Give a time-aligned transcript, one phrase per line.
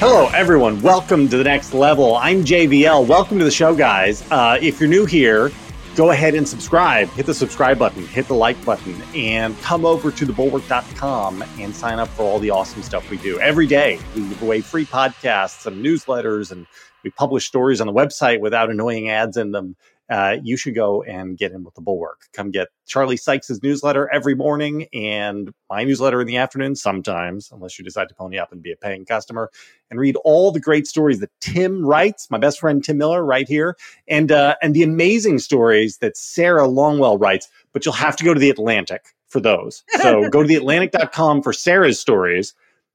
[0.00, 0.80] Hello, everyone.
[0.80, 2.14] Welcome to the next level.
[2.14, 3.04] I'm JVL.
[3.08, 4.22] Welcome to the show, guys.
[4.30, 5.50] Uh, if you're new here,
[5.96, 7.08] go ahead and subscribe.
[7.08, 11.98] Hit the subscribe button, hit the like button, and come over to thebulwark.com and sign
[11.98, 13.40] up for all the awesome stuff we do.
[13.40, 16.68] Every day, we give away free podcasts and newsletters, and
[17.02, 19.74] we publish stories on the website without annoying ads in them
[20.10, 22.22] uh, you should go and get in with the bulwark.
[22.32, 27.78] Come get Charlie Sykes's newsletter every morning and my newsletter in the afternoon sometimes, unless
[27.78, 29.50] you decide to pony up and be a paying customer,
[29.90, 33.46] and read all the great stories that Tim writes, my best friend Tim Miller, right
[33.46, 33.76] here,
[34.06, 37.48] and uh, and the amazing stories that Sarah Longwell writes.
[37.72, 39.84] But you'll have to go to the Atlantic for those.
[40.00, 42.54] So go to theatlantic.com for Sarah's stories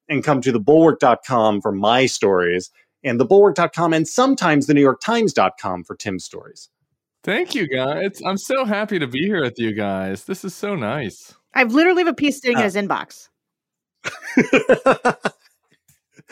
[0.10, 2.72] and come to thebulwark.com for my stories
[3.04, 6.70] and thebulwark.com and sometimes the New York Times.com for Tim's stories.
[7.24, 8.22] Thank you, guys.
[8.26, 10.26] I'm so happy to be here with you guys.
[10.26, 11.34] This is so nice.
[11.54, 13.30] I've literally have a piece sitting uh, in his inbox.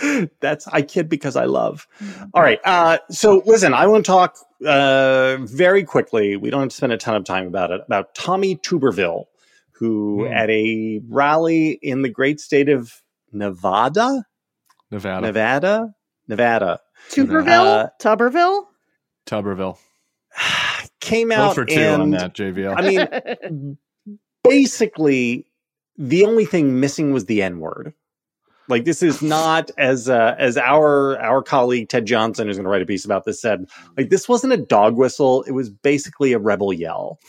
[0.42, 1.88] That's I kid because I love.
[2.02, 2.24] Mm-hmm.
[2.34, 2.60] All right.
[2.66, 6.36] Uh, so listen, I want to talk uh, very quickly.
[6.36, 7.82] We don't have to spend a ton of time about it.
[7.86, 9.26] About Tommy Tuberville,
[9.72, 10.36] who mm.
[10.36, 14.26] at a rally in the great state of Nevada,
[14.90, 15.94] Nevada, Nevada,
[16.28, 18.66] Nevada, Tuberville, uh, Tuberville,
[19.26, 19.78] Tuberville
[21.02, 22.76] came out for two and, on that JVL.
[22.78, 23.78] I mean,
[24.44, 25.48] basically,
[25.98, 27.94] the only thing missing was the N word.
[28.68, 32.70] Like this is not as uh, as our our colleague Ted Johnson, who's going to
[32.70, 33.66] write a piece about this, said.
[33.98, 37.20] Like this wasn't a dog whistle; it was basically a rebel yell,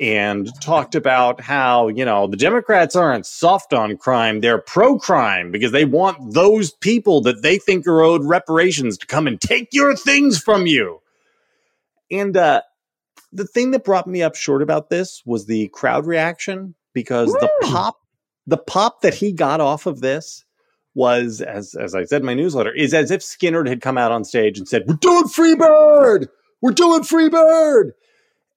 [0.00, 5.52] and talked about how you know the Democrats aren't soft on crime; they're pro crime
[5.52, 9.68] because they want those people that they think are owed reparations to come and take
[9.72, 11.02] your things from you.
[12.10, 12.62] And uh,
[13.32, 17.38] the thing that brought me up short about this was the crowd reaction because Woo!
[17.40, 17.96] the pop
[18.46, 20.44] the pop that he got off of this
[20.94, 24.12] was as as I said in my newsletter is as if Skynyrd had come out
[24.12, 26.28] on stage and said we're doing Freebird
[26.62, 27.90] we're doing Freebird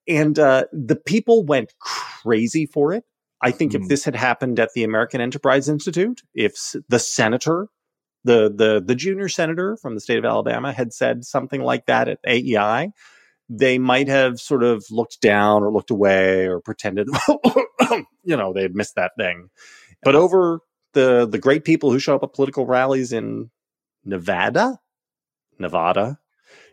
[0.08, 3.04] and uh, the people went crazy for it
[3.42, 3.82] I think mm.
[3.82, 7.68] if this had happened at the American Enterprise Institute if the senator
[8.24, 12.08] the the the junior senator from the state of Alabama had said something like that
[12.08, 12.92] at AEI
[13.50, 17.08] they might have sort of looked down or looked away or pretended,
[18.22, 19.50] you know, they had missed that thing.
[20.04, 20.60] But over
[20.94, 23.50] the the great people who show up at political rallies in
[24.04, 24.78] Nevada,
[25.58, 26.18] Nevada,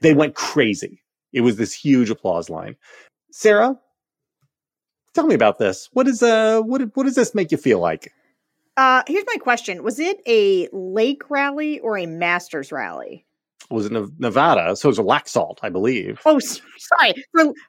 [0.01, 1.01] they went crazy.
[1.33, 2.75] It was this huge applause line.
[3.31, 3.77] Sarah,
[5.13, 5.89] tell me about this.
[5.94, 8.13] What is uh what what does this make you feel like?
[8.77, 9.83] Uh here's my question.
[9.83, 13.26] Was it a lake rally or a masters rally?
[13.69, 16.22] Was in Nevada, so it was a Laxalt, I believe.
[16.25, 17.13] Oh, sorry,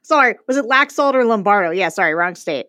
[0.03, 0.36] sorry.
[0.47, 1.70] Was it Laxalt or Lombardo?
[1.70, 2.66] Yeah, sorry, wrong state.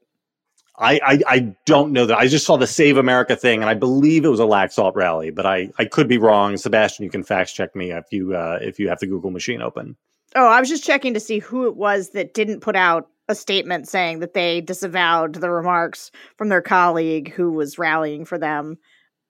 [0.77, 2.17] I, I, I don't know that.
[2.17, 5.29] I just saw the Save America thing, and I believe it was a Laxalt rally,
[5.29, 6.55] but I I could be wrong.
[6.55, 9.61] Sebastian, you can fact check me if you uh, if you have the Google machine
[9.61, 9.97] open.
[10.35, 13.35] Oh, I was just checking to see who it was that didn't put out a
[13.35, 18.77] statement saying that they disavowed the remarks from their colleague who was rallying for them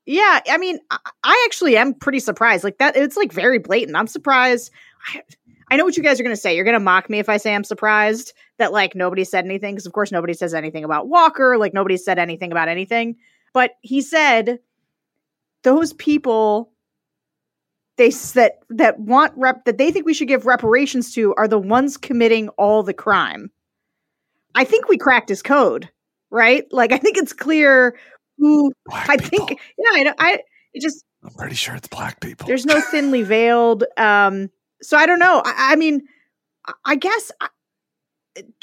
[0.10, 2.64] yeah, I mean, I actually am pretty surprised.
[2.64, 3.96] Like that, it's like very blatant.
[3.96, 4.72] I'm surprised.
[5.08, 5.22] I,
[5.70, 6.56] I know what you guys are going to say.
[6.56, 9.76] You're going to mock me if I say I'm surprised that like nobody said anything
[9.76, 11.60] because of course nobody says anything about Walker.
[11.60, 13.18] Like nobody said anything about anything.
[13.54, 14.58] But he said
[15.62, 16.72] those people
[17.98, 21.60] they that that want rep that they think we should give reparations to are the
[21.60, 23.52] ones committing all the crime.
[24.56, 25.88] I think we cracked his code,
[26.32, 26.66] right?
[26.72, 27.96] Like I think it's clear
[28.40, 29.48] who black I people.
[29.48, 30.40] think yeah, I I
[30.74, 32.48] it just I'm pretty sure it's black people.
[32.48, 34.50] There's no thinly veiled um
[34.82, 35.42] so I don't know.
[35.46, 36.02] I, I mean
[36.86, 37.50] I guess I,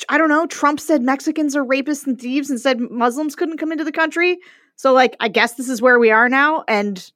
[0.09, 0.47] I don't know.
[0.47, 4.39] Trump said Mexicans are rapists and thieves and said Muslims couldn't come into the country.
[4.77, 7.11] So like I guess this is where we are now and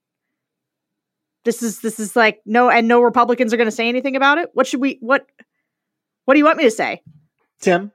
[1.45, 4.39] this is this is like no and no Republicans are going to say anything about
[4.39, 4.51] it.
[4.55, 5.27] What should we what
[6.25, 7.03] what do you want me to say?
[7.61, 7.93] Tim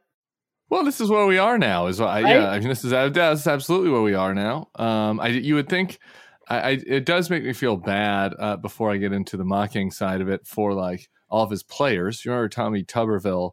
[0.70, 1.88] well, this is where we are now.
[1.88, 2.36] Is what I, right?
[2.36, 2.50] yeah.
[2.50, 4.70] I mean, this is that's absolutely where we are now.
[4.76, 6.00] Um, I you would think,
[6.48, 8.34] I, I it does make me feel bad.
[8.38, 11.64] Uh, before I get into the mocking side of it, for like all of his
[11.64, 12.24] players.
[12.24, 13.52] You remember Tommy Tuberville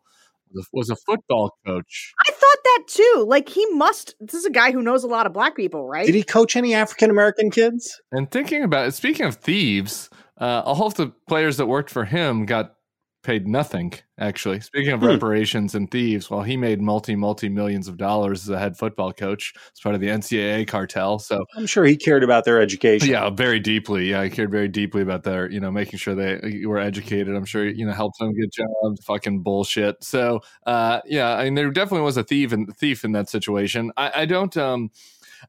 [0.72, 2.12] was a football coach.
[2.26, 3.24] I thought that too.
[3.26, 4.14] Like he must.
[4.20, 6.06] This is a guy who knows a lot of black people, right?
[6.06, 8.00] Did he coach any African American kids?
[8.10, 10.10] And thinking about it, speaking of thieves,
[10.40, 12.74] uh, all of the players that worked for him got
[13.22, 14.60] paid nothing actually.
[14.60, 15.06] Speaking of hmm.
[15.06, 19.12] reparations and thieves well he made multi multi millions of dollars as a head football
[19.12, 23.08] coach as part of the ncaa cartel so i'm sure he cared about their education.
[23.08, 24.10] Yeah very deeply.
[24.10, 27.34] Yeah he cared very deeply about their you know making sure they were educated.
[27.34, 30.02] I'm sure you know helped them get jobs fucking bullshit.
[30.02, 33.92] So uh yeah i mean there definitely was a thief and thief in that situation.
[33.96, 34.90] I, I don't um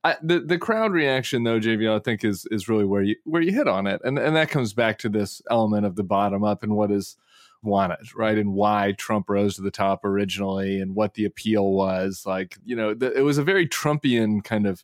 [0.04, 3.42] I, the the crowd reaction though, JV, I think is is really where you where
[3.42, 6.44] you hit on it, and and that comes back to this element of the bottom
[6.44, 7.18] up and what is
[7.64, 8.38] wanted, right?
[8.38, 12.24] And why Trump rose to the top originally, and what the appeal was.
[12.26, 14.84] Like, you know, it was a very Trumpian kind of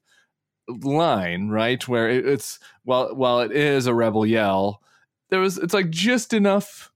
[0.68, 1.86] line, right?
[1.88, 4.82] Where it, it's while while it is a rebel yell,
[5.30, 6.89] there was it's like just enough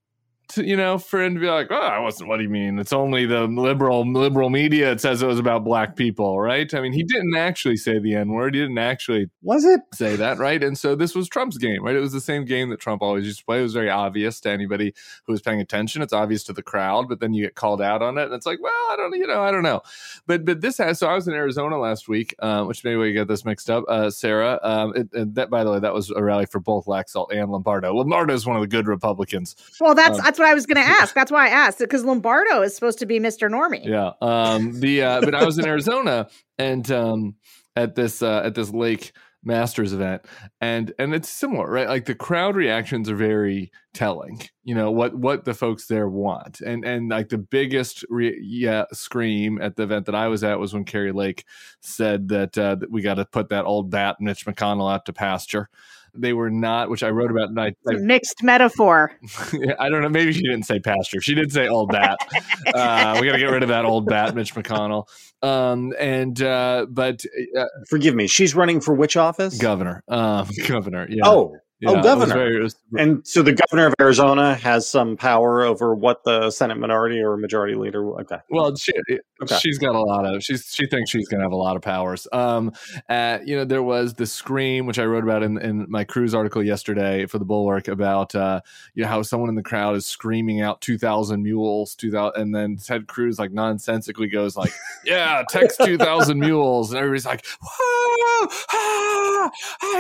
[0.54, 2.30] to, you know, for him to be like, oh, I wasn't.
[2.30, 2.80] What do you mean?
[2.80, 4.92] It's only the liberal liberal media.
[4.92, 6.72] It says it was about black people, right?
[6.74, 8.56] I mean, he didn't actually say the n word.
[8.56, 10.64] He didn't actually was it say that, right?
[10.64, 11.96] And so this was Trump's game, right?
[11.96, 13.60] It was the same game that Trump always used to play.
[13.60, 14.94] It was very obvious to anybody
[15.26, 16.02] who was paying attention.
[16.02, 18.46] It's obvious to the crowd, but then you get called out on it, and it's
[18.46, 19.82] like, well, I don't, you know, I don't know.
[20.28, 21.00] But but this has.
[21.00, 23.84] So I was in Arizona last week, uh, which maybe we get this mixed up.
[23.88, 26.86] Uh, Sarah, um, it, and that by the way, that was a rally for both
[26.86, 27.94] Laxalt and Lombardo.
[27.94, 29.56] Lombardo is one of the good Republicans.
[29.80, 31.16] Well, that's um, that's what I was going to ask.
[31.16, 33.50] That's why I asked because Lombardo is supposed to be Mr.
[33.50, 33.86] Normie.
[33.86, 34.12] Yeah.
[34.22, 37.36] Um, the uh, but I was in Arizona and um,
[37.76, 39.14] at this uh, at this Lake
[39.46, 40.26] Masters event,
[40.62, 41.88] and and it's similar, right?
[41.88, 44.42] Like the crowd reactions are very telling.
[44.64, 48.86] You know what what the folks there want, and and like the biggest re- yeah
[48.94, 51.46] scream at the event that I was at was when Kari Lake
[51.82, 55.14] said that, uh, that we got to put that old bat Mitch McConnell out to
[55.14, 55.70] pasture.
[56.16, 57.50] They were not, which I wrote about.
[57.50, 59.18] And I, I mixed metaphor.
[59.80, 60.10] I don't know.
[60.10, 61.22] Maybe she didn't say pastor.
[61.22, 62.18] She did say old bat.
[62.74, 65.08] uh, we got to get rid of that old bat, Mitch McConnell.
[65.42, 67.24] Um, and uh, but
[67.58, 69.58] uh, forgive me, she's running for which office?
[69.58, 70.04] Governor.
[70.08, 71.08] Um, governor.
[71.10, 71.24] Yeah.
[71.26, 72.34] Oh, Oh, yeah, oh, governor.
[72.34, 76.78] Very, was, and so the governor of Arizona has some power over what the Senate
[76.78, 78.22] minority or majority leader.
[78.22, 78.38] Okay.
[78.50, 78.94] Well, she,
[79.42, 79.58] okay.
[79.58, 80.42] she's got a lot of.
[80.42, 82.26] She's she thinks she's going to have a lot of powers.
[82.32, 82.72] Um,
[83.10, 86.34] uh, you know, there was the scream, which I wrote about in, in my Cruz
[86.34, 88.62] article yesterday for the Bulwark about uh,
[88.94, 92.42] you know how someone in the crowd is screaming out two thousand mules, two thousand,
[92.42, 94.72] and then Ted Cruz like nonsensically goes like,
[95.06, 99.52] "Yeah, text two thousand mules," and everybody's like, "Whoa, ah,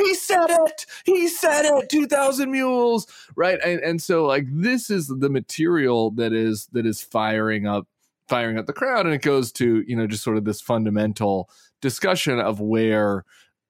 [0.05, 3.59] he said it, he said it." 2000 mules right?
[3.63, 7.87] And, and so like this is the material that is that is firing up
[8.27, 9.05] firing up the crowd.
[9.05, 11.49] And it goes to you know just sort of this fundamental
[11.81, 13.25] discussion of where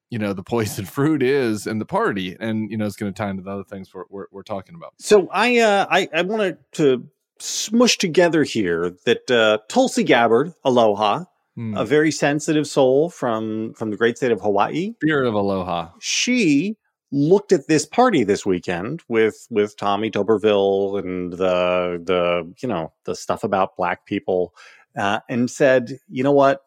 [0.09, 2.35] you know the poison fruit is in the party.
[2.39, 4.75] And you know it's going to tie into the other things we're, we're, we're talking
[4.75, 4.93] about.
[4.99, 7.07] So i uh i, I wanted to
[7.39, 11.25] smush together here that uh tulsi gabbard aloha
[11.57, 11.77] mm.
[11.77, 14.93] a very sensitive soul from from the great state of hawaii.
[15.01, 15.89] Spirit of aloha.
[15.99, 16.77] She
[17.13, 22.91] looked at this party this weekend with with Tommy Tuberville and the the you know
[23.05, 24.53] the stuff about black people
[24.97, 26.61] uh, and said, you know what,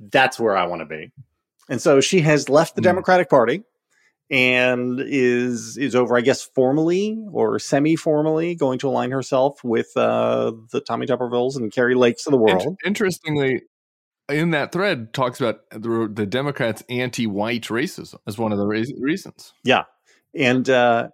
[0.00, 1.12] that's where I want to be.
[1.68, 2.84] And so she has left the mm.
[2.84, 3.62] Democratic Party
[4.30, 10.52] and is is over, I guess, formally or semi-formally going to align herself with uh,
[10.72, 12.78] the Tommy Tubervilles and Kari Lakes of the world.
[12.84, 13.62] Interestingly,
[14.30, 18.94] in that thread talks about the, the Democrats' anti-white racism as one of the re-
[18.98, 19.52] reasons.
[19.64, 19.84] Yeah,
[20.34, 21.08] and uh,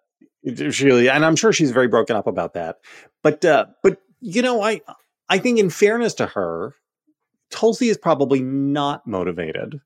[0.45, 2.77] really, and I'm sure she's very broken up about that.
[3.23, 4.81] But uh, but you know, I
[5.29, 6.75] I think in fairness to her,
[7.51, 9.81] Tulsi is probably not motivated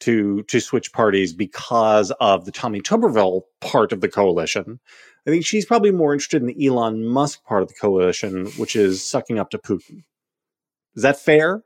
[0.00, 4.80] to to switch parties because of the Tommy Tuberville part of the coalition.
[5.26, 8.76] I think she's probably more interested in the Elon Musk part of the coalition, which
[8.76, 10.04] is sucking up to Putin.
[10.94, 11.62] Is that fair?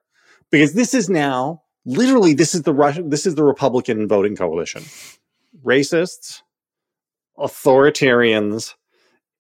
[0.53, 4.85] Because this is now literally this is the Russian this is the Republican voting coalition.
[5.65, 6.43] Racists,
[7.37, 8.75] authoritarians,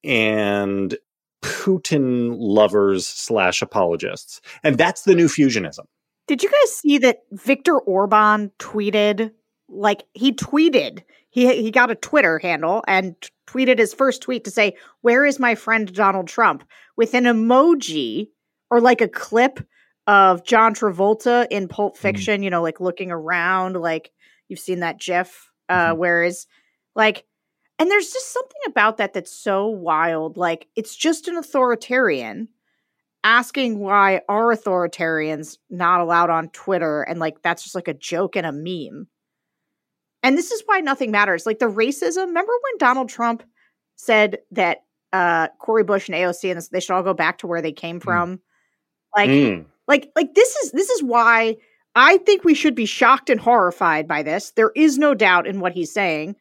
[0.03, 0.97] and
[1.43, 4.41] Putin lovers slash apologists.
[4.65, 5.85] And that's the new fusionism.
[6.27, 9.33] Did you guys see that Viktor Orban tweeted
[9.69, 13.15] like he tweeted he he got a Twitter handle and
[13.47, 16.65] tweeted his first tweet to say, "Where is my friend Donald Trump?"
[16.97, 18.29] with an emoji
[18.71, 19.61] or like a clip
[20.07, 22.01] of John Travolta in Pulp mm.
[22.01, 22.45] Fiction, mm.
[22.45, 24.11] you know, like looking around, like
[24.49, 25.51] you've seen that GIF.
[25.69, 25.99] Uh, mm-hmm.
[25.99, 26.47] Whereas,
[26.95, 27.25] like,
[27.79, 30.37] and there's just something about that that's so wild.
[30.37, 32.49] Like, it's just an authoritarian
[33.25, 38.37] asking why are authoritarians not allowed on Twitter, and like that's just like a joke
[38.37, 39.07] and a meme.
[40.25, 41.47] And this is why nothing matters.
[41.47, 42.27] Like the racism.
[42.27, 43.43] Remember when Donald Trump
[43.97, 47.63] said that uh, Cori Bush and AOC and they should all go back to where
[47.63, 48.03] they came mm.
[48.03, 48.37] from?
[48.37, 48.41] Mm.
[49.17, 49.31] Like.
[49.31, 51.55] Mm like like this is this is why
[51.95, 54.53] I think we should be shocked and horrified by this.
[54.53, 56.35] There is no doubt in what he's saying.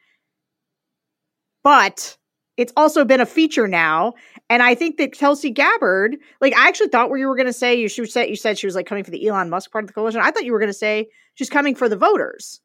[1.62, 2.18] But
[2.56, 4.14] it's also been a feature now.
[4.50, 7.76] And I think that Tulsi Gabbard, like I actually thought where you were gonna say
[7.76, 9.94] you say you said she was like coming for the Elon Musk part of the
[9.94, 10.22] coalition.
[10.22, 12.62] I thought you were gonna say she's coming for the voters.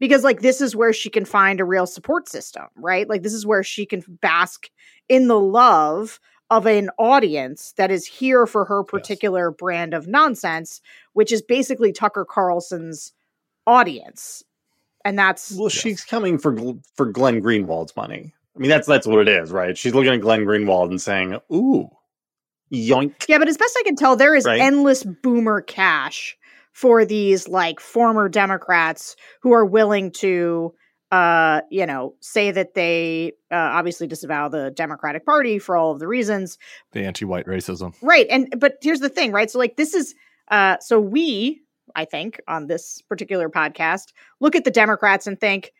[0.00, 3.06] Because like this is where she can find a real support system, right?
[3.06, 4.70] Like this is where she can bask
[5.10, 6.20] in the love
[6.50, 9.56] of an audience that is here for her particular yes.
[9.58, 10.80] brand of nonsense,
[11.12, 13.12] which is basically Tucker Carlson's
[13.66, 14.44] audience,
[15.04, 16.56] and that's well, she's coming for
[16.94, 18.32] for Glenn Greenwald's money.
[18.54, 19.76] I mean, that's that's what it is, right?
[19.76, 21.90] She's looking at Glenn Greenwald and saying, "Ooh,
[22.72, 24.60] yoink." Yeah, but as best I can tell, there is right?
[24.60, 26.36] endless boomer cash
[26.72, 30.74] for these like former Democrats who are willing to
[31.12, 36.00] uh, you know, say that they uh, obviously disavow the Democratic Party for all of
[36.00, 36.58] the reasons.
[36.92, 37.94] The anti-white racism.
[38.02, 38.26] Right.
[38.28, 39.50] And but here's the thing, right?
[39.50, 40.14] So like this is
[40.50, 41.60] uh so we,
[41.94, 45.72] I think, on this particular podcast, look at the Democrats and think,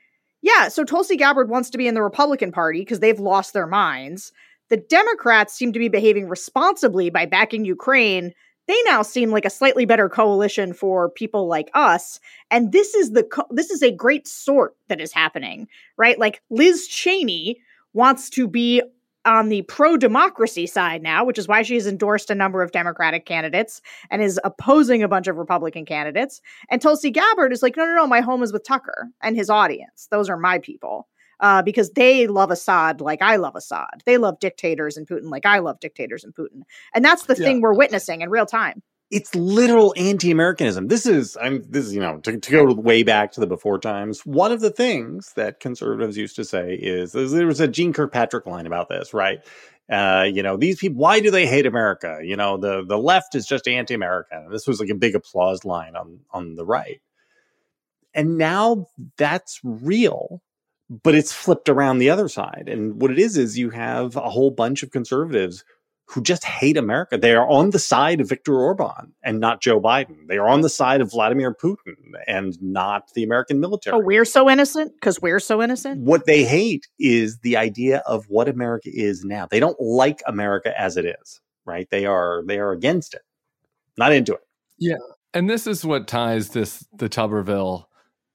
[0.42, 3.66] yeah, so Tulsi Gabbard wants to be in the Republican Party because they've lost their
[3.66, 4.33] minds.
[4.68, 8.33] The Democrats seem to be behaving responsibly by backing Ukraine
[8.66, 12.20] they now seem like a slightly better coalition for people like us.
[12.50, 16.18] And this is the co- this is a great sort that is happening right?
[16.18, 17.61] Like liz cheney
[17.92, 18.82] wants to be
[19.25, 23.26] on the pro democracy side now which is why she's endorsed a number of democratic
[23.26, 26.40] candidates and is opposing a bunch of republican candidates.
[26.70, 29.50] And tulsi gabbard is like no no no my home is with tucker and his
[29.50, 30.08] audience.
[30.11, 31.08] Those are my people
[31.40, 34.02] uh, because they love Assad like I love Assad.
[34.04, 36.62] They love dictators and Putin like I love dictators and Putin.
[36.94, 37.46] And that's the yeah.
[37.46, 38.82] thing we're witnessing in real time.
[39.08, 40.88] It's literal anti-Americanism.
[40.88, 43.78] This is I'm this is you know to, to go way back to the before
[43.78, 44.26] times.
[44.26, 48.46] One of the things that conservatives used to say is there was a Jeane Kirkpatrick
[48.46, 49.38] line about this, right?
[49.88, 52.18] Uh, you know, these people, why do they hate America?
[52.20, 54.50] You know, the the left is just anti-American.
[54.50, 57.00] This was like a big applause line on on the right.
[58.12, 58.86] And now
[59.18, 60.42] that's real
[60.88, 62.68] but it's flipped around the other side.
[62.68, 65.64] And what it is is you have a whole bunch of conservatives
[66.08, 67.18] who just hate America.
[67.18, 70.28] They are on the side of Viktor Orban and not Joe Biden.
[70.28, 71.96] They are on the side of Vladimir Putin
[72.28, 73.96] and not the American oh, military.
[73.96, 76.00] Oh, we're so innocent because we're so innocent.
[76.02, 79.46] What they hate is the idea of what America is now.
[79.46, 81.88] They don't like America as it is, right?
[81.90, 83.22] They are they are against it,
[83.98, 84.46] not into it.
[84.78, 84.98] Yeah,
[85.34, 87.86] and this is what ties this the Tuberville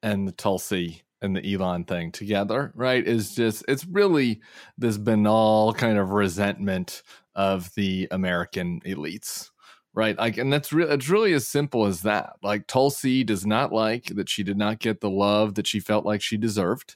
[0.03, 3.05] and the Tulsi and the Elon thing together, right?
[3.05, 4.41] Is just it's really
[4.77, 7.03] this banal kind of resentment
[7.35, 9.49] of the American elites,
[9.93, 10.17] right?
[10.17, 12.33] Like, and that's really it's really as simple as that.
[12.43, 16.05] Like Tulsi does not like that she did not get the love that she felt
[16.05, 16.95] like she deserved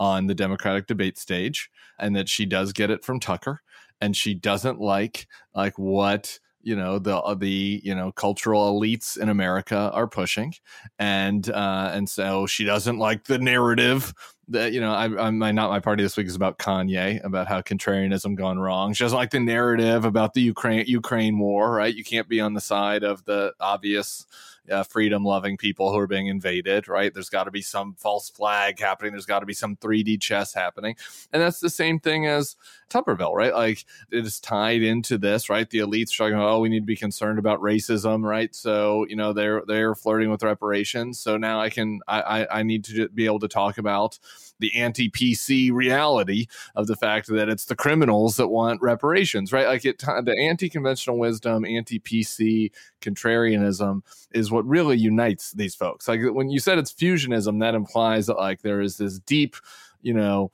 [0.00, 3.60] on the Democratic debate stage, and that she does get it from Tucker,
[4.00, 9.16] and she doesn't like like what you know the uh, the you know cultural elites
[9.16, 10.54] in America are pushing,
[10.98, 14.14] and uh, and so she doesn't like the narrative
[14.48, 17.46] that you know I, I'm my not my party this week is about Kanye about
[17.46, 18.92] how contrarianism gone wrong.
[18.92, 21.72] She doesn't like the narrative about the Ukraine Ukraine war.
[21.74, 24.26] Right, you can't be on the side of the obvious
[24.70, 27.12] uh, freedom loving people who are being invaded, right?
[27.12, 29.12] There's got to be some false flag happening.
[29.12, 30.96] There's got to be some 3D chess happening.
[31.32, 32.56] And that's the same thing as
[32.90, 33.52] Tuberville, right?
[33.52, 35.68] Like it is tied into this, right?
[35.68, 38.54] The elites talking about, oh, we need to be concerned about racism, right?
[38.54, 41.20] So, you know, they're they're flirting with reparations.
[41.20, 44.18] So now I can I I, I need to be able to talk about
[44.64, 49.66] the anti PC reality of the fact that it's the criminals that want reparations, right?
[49.66, 54.00] Like it, the anti conventional wisdom, anti PC contrarianism
[54.32, 56.08] is what really unites these folks.
[56.08, 59.56] Like when you said it's fusionism, that implies that like there is this deep,
[60.00, 60.50] you know,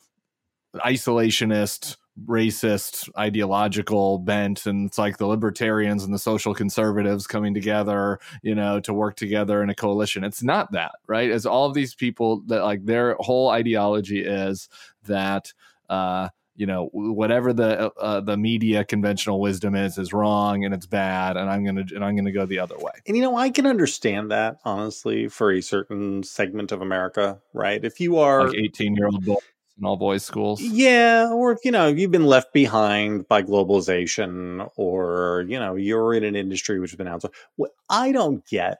[0.74, 1.96] isolationist
[2.26, 8.54] racist ideological bent and it's like the libertarians and the social conservatives coming together you
[8.54, 10.24] know to work together in a coalition.
[10.24, 11.30] It's not that right?
[11.30, 14.68] As all of these people that like their whole ideology is
[15.04, 15.52] that
[15.88, 20.74] uh you know whatever the uh, uh, the media conventional wisdom is is wrong and
[20.74, 22.92] it's bad and i'm gonna and i'm gonna go the other way.
[23.06, 27.84] And you know i can understand that honestly for a certain segment of america right?
[27.84, 29.42] If you are like 18 year old
[29.76, 30.60] boy in all boys schools.
[30.60, 36.24] Yeah, or you know, you've been left behind by globalization, or you know, you're in
[36.24, 37.34] an industry which has been outsourced.
[37.56, 38.78] What I don't get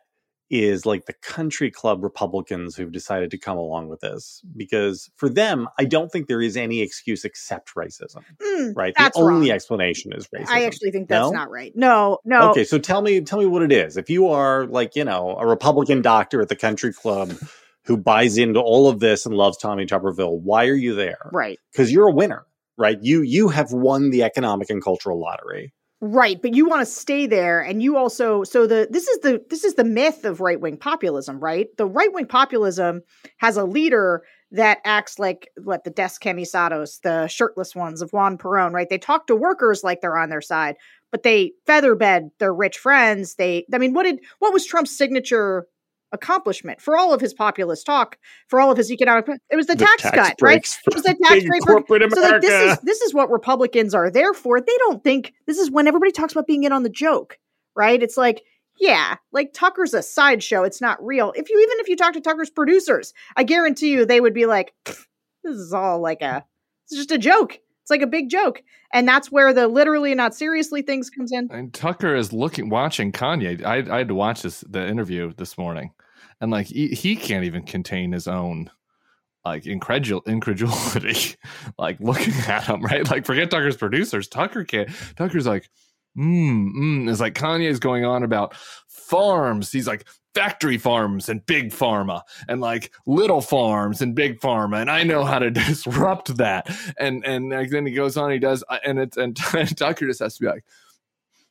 [0.51, 5.29] is like the country club Republicans who've decided to come along with this because for
[5.29, 8.25] them, I don't think there is any excuse except racism.
[8.43, 8.93] Mm, right?
[8.97, 9.55] The only wrong.
[9.55, 10.49] explanation is racism.
[10.49, 11.31] I actually think that's no?
[11.31, 11.73] not right.
[11.77, 12.51] No, no.
[12.51, 13.97] Okay, so tell me, tell me what it is.
[13.97, 17.33] If you are like you know a Republican doctor at the country club
[17.91, 21.29] who buys into all of this and loves Tommy Tuberville, why are you there?
[21.33, 21.59] Right.
[21.73, 22.47] Because you're a winner,
[22.79, 22.97] right?
[23.03, 25.75] You you have won the economic and cultural lottery.
[26.01, 29.45] Right, but you want to stay there and you also so the this is the
[29.51, 31.67] this is the myth of right-wing populism, right?
[31.79, 33.03] The right-wing populism
[33.39, 38.73] has a leader that acts like what the Descamisados, the shirtless ones of Juan Perón,
[38.73, 38.89] right?
[38.89, 40.77] They talk to workers like they're on their side,
[41.11, 43.35] but they featherbed their rich friends.
[43.35, 45.67] They I mean, what did what was Trump's signature
[46.13, 49.29] accomplishment for all of his populist talk, for all of his economic.
[49.51, 50.79] It was the, the tax, tax, cut, right?
[50.87, 52.17] It was the tax break corporate America.
[52.17, 54.61] So like, this is this is what Republicans are there for.
[54.61, 57.39] They don't think this is when everybody talks about being in on the joke,
[57.77, 58.03] right?
[58.03, 58.43] It's like
[58.81, 60.65] yeah, like Tucker's a sideshow.
[60.65, 61.33] It's not real.
[61.37, 64.47] If you even if you talk to Tucker's producers, I guarantee you they would be
[64.47, 65.07] like, this
[65.45, 66.45] is all like a,
[66.87, 67.59] it's just a joke.
[67.83, 68.63] It's like a big joke.
[68.93, 71.49] And that's where the literally not seriously things comes in.
[71.53, 73.65] And Tucker is looking, watching Kanye.
[73.65, 75.93] I, I had to watch this the interview this morning,
[76.41, 78.71] and like he, he can't even contain his own
[79.45, 81.37] like incredul incredulity,
[81.79, 83.09] like looking at him, right?
[83.11, 84.29] Like forget Tucker's producers.
[84.29, 84.91] Tucker can't.
[85.17, 85.71] Tucker's like,
[86.17, 87.11] mm, mm.
[87.11, 88.55] It's like Kanye's going on about
[88.89, 89.73] farms.
[89.73, 94.89] He's like, factory farms and big pharma and like little farms and big pharma and
[94.89, 98.63] i know how to disrupt that and and like, then he goes on he does
[98.69, 99.37] uh, and it's and
[99.77, 100.65] tucker just has to be like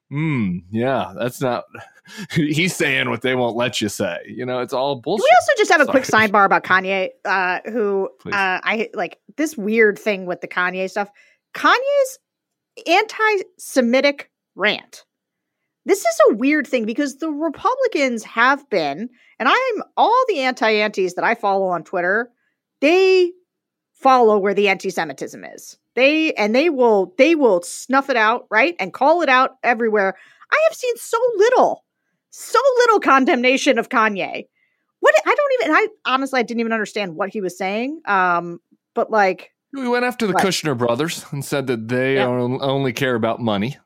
[0.09, 1.65] hmm yeah that's not
[2.31, 5.51] he's saying what they won't let you say you know it's all bullshit we also
[5.57, 5.99] just have a Sorry.
[5.99, 8.33] quick sidebar about kanye uh who Please.
[8.33, 11.09] uh i like this weird thing with the kanye stuff
[11.55, 12.19] kanye's
[12.87, 15.05] anti-semitic rant
[15.89, 20.69] this is a weird thing because the Republicans have been, and I'm all the anti
[20.69, 22.29] antis that I follow on Twitter,
[22.79, 23.31] they
[23.93, 25.79] follow where the anti-Semitism is.
[25.99, 28.73] They and they will they will snuff it out, right?
[28.79, 30.15] And call it out everywhere.
[30.49, 31.83] I have seen so little,
[32.29, 34.47] so little condemnation of Kanye.
[35.01, 37.99] What I don't even I honestly I didn't even understand what he was saying.
[38.05, 38.61] Um,
[38.95, 42.29] but like we went after the Kushner brothers and said that they yep.
[42.29, 43.77] only care about money.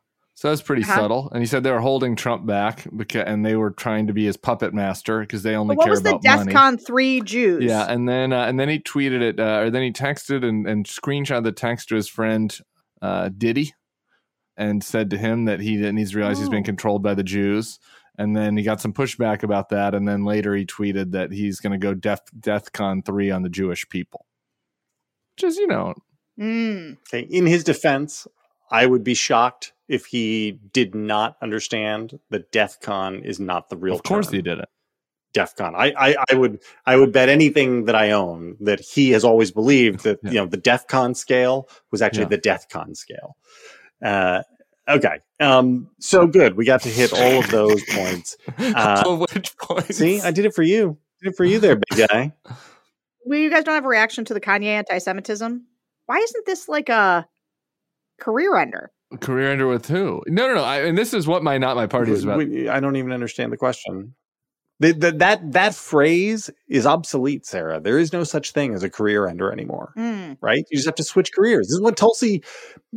[0.44, 0.96] So that's pretty uh-huh.
[0.96, 1.30] subtle.
[1.32, 4.26] And he said they were holding Trump back because, and they were trying to be
[4.26, 6.18] his puppet master because they only what care about money.
[6.22, 7.64] What was the DEFCON three Jews?
[7.64, 10.68] Yeah, and then uh, and then he tweeted it, uh, or then he texted and,
[10.68, 12.60] and screenshot the text to his friend
[13.02, 13.74] uh, Diddy,
[14.58, 16.42] and said to him that he needs to realize oh.
[16.42, 17.80] he's being controlled by the Jews.
[18.18, 21.62] And then he got some pushback about that, and then later he tweeted that he's
[21.62, 24.26] going to go Def DEFCON three on the Jewish people.
[25.38, 25.94] Just you know,
[26.38, 26.98] mm.
[27.08, 27.26] okay.
[27.30, 28.28] In his defense,
[28.70, 33.78] I would be shocked if he did not understand that DEF CON is not the
[33.78, 33.96] real.
[33.96, 34.00] Thing.
[34.00, 34.36] Of course, term.
[34.36, 34.70] he did it.
[35.34, 35.76] DEF CON.
[35.76, 39.52] I, I, I would I would bet anything that I own that he has always
[39.52, 40.30] believed that yeah.
[40.30, 42.30] you know the DEF CON scale was actually yeah.
[42.30, 43.36] the DEF CON scale.
[44.04, 44.44] Uh,
[44.88, 46.56] okay, um, so good.
[46.56, 48.38] We got to hit all of those points.
[48.58, 49.98] Uh, which points?
[49.98, 50.98] See, I did it for you.
[51.22, 52.34] Did it for you there, big guy.
[53.26, 55.66] well, you guys don't have a reaction to the Kanye anti-Semitism.
[56.06, 57.26] Why isn't this like a
[58.20, 58.92] career ender.
[59.20, 60.24] Career ender with who?
[60.28, 60.64] No, no, no.
[60.64, 62.42] I, and this is what my not my party is about.
[62.42, 64.16] I don't even understand the question.
[64.80, 67.80] The, the, that that phrase is obsolete, Sarah.
[67.80, 70.38] There is no such thing as a career ender anymore, mm.
[70.42, 70.66] right?
[70.72, 71.68] You just have to switch careers.
[71.68, 72.44] This is what Tulsi.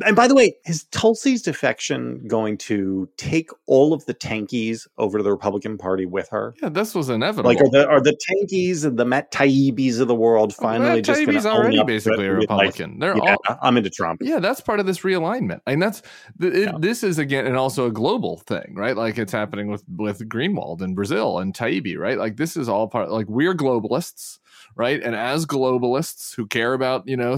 [0.04, 5.18] And by the way, is Tulsi's defection going to take all of the tankies over
[5.18, 6.54] to the Republican Party with her?
[6.62, 7.50] Yeah, this was inevitable.
[7.50, 11.00] Like, are the are the tankies and the Matt Taibbis of the world finally well,
[11.00, 12.92] just going to already basically a Republican?
[12.92, 13.58] Like, They're yeah, all.
[13.62, 14.20] I'm into Trump.
[14.22, 15.60] Yeah, that's part of this realignment.
[15.66, 16.02] I mean, that's
[16.40, 16.72] it, yeah.
[16.78, 18.96] this is again, and also a global thing, right?
[18.96, 22.18] Like it's happening with with Greenwald in Brazil and Taibbi right?
[22.18, 24.38] Like this is all part like we're globalists,
[24.76, 25.02] right?
[25.02, 27.36] And as globalists who care about, you know,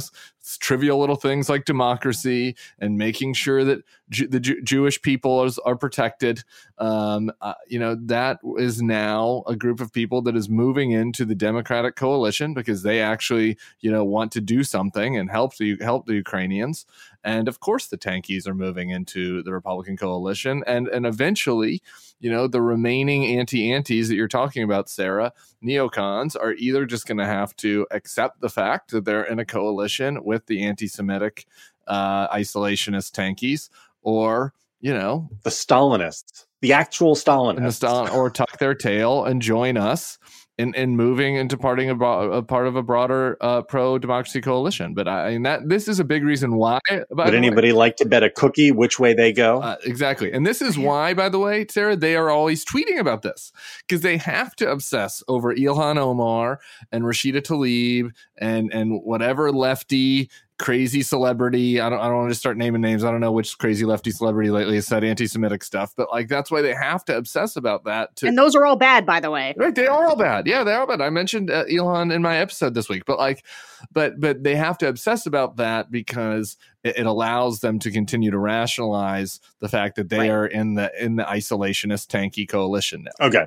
[0.61, 6.43] trivial little things like democracy and making sure that the Jewish people is, are protected.
[6.79, 11.25] Um, uh, you know, that is now a group of people that is moving into
[11.27, 15.77] the Democratic coalition because they actually, you know, want to do something and help the
[15.81, 16.87] help the Ukrainians.
[17.25, 21.83] And of course, the tankies are moving into the Republican coalition, and and eventually,
[22.21, 27.19] you know, the remaining anti-antis that you're talking about, Sarah, neocons, are either just going
[27.19, 31.47] to have to accept the fact that they're in a coalition with the anti-Semitic
[31.87, 33.69] uh, isolationist tankies,
[34.03, 39.77] or you know, the Stalinists, the actual Stalinists, Stalin, or tuck their tail and join
[39.77, 40.19] us
[40.59, 44.93] in, in moving into parting a, a part of a broader uh, pro democracy coalition.
[44.93, 46.81] But I, I, mean that this is a big reason why.
[46.91, 49.63] Would anybody way, like to bet a cookie which way they go?
[49.63, 53.23] Uh, exactly, and this is why, by the way, Sarah, they are always tweeting about
[53.23, 53.53] this
[53.87, 60.29] because they have to obsess over Ilhan Omar and Rashida Tlaib and and whatever lefty
[60.59, 61.81] crazy celebrity.
[61.81, 63.05] I don't, I don't want to start naming names.
[63.05, 66.51] I don't know which crazy lefty celebrity lately has said anti-Semitic stuff, but like that's
[66.51, 68.15] why they have to obsess about that.
[68.17, 69.55] To, and those are all bad, by the way.
[69.57, 69.75] Right?
[69.75, 70.47] They are all bad.
[70.47, 71.01] Yeah, they are bad.
[71.01, 73.45] I mentioned uh, Elon in my episode this week, but like,
[73.93, 78.31] but but they have to obsess about that because it, it allows them to continue
[78.31, 80.31] to rationalize the fact that they right.
[80.31, 83.27] are in the in the isolationist tanky coalition now.
[83.27, 83.47] Okay,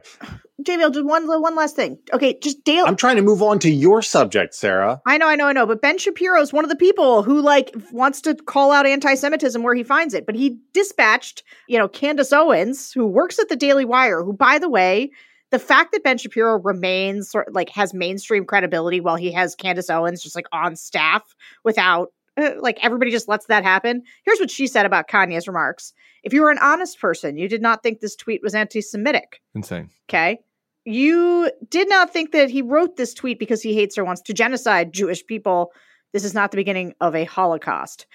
[0.63, 1.97] JVL, just one one last thing.
[2.13, 2.86] Okay, just Dale.
[2.86, 5.02] I'm trying to move on to your subject, Sarah.
[5.06, 5.65] I know, I know, I know.
[5.65, 9.63] But Ben Shapiro is one of the people who like wants to call out anti-Semitism
[9.63, 10.25] where he finds it.
[10.25, 14.59] But he dispatched, you know, Candace Owens, who works at the Daily Wire, who, by
[14.59, 15.11] the way,
[15.51, 19.55] the fact that Ben Shapiro remains sort of like has mainstream credibility while he has
[19.55, 24.03] Candace Owens just like on staff without uh, like everybody just lets that happen.
[24.23, 25.93] Here's what she said about Kanye's remarks.
[26.23, 29.41] If you were an honest person, you did not think this tweet was anti Semitic.
[29.53, 29.89] Insane.
[30.09, 30.39] Okay.
[30.85, 34.33] You did not think that he wrote this tweet because he hates or wants to
[34.33, 35.71] genocide Jewish people.
[36.13, 38.06] This is not the beginning of a Holocaust.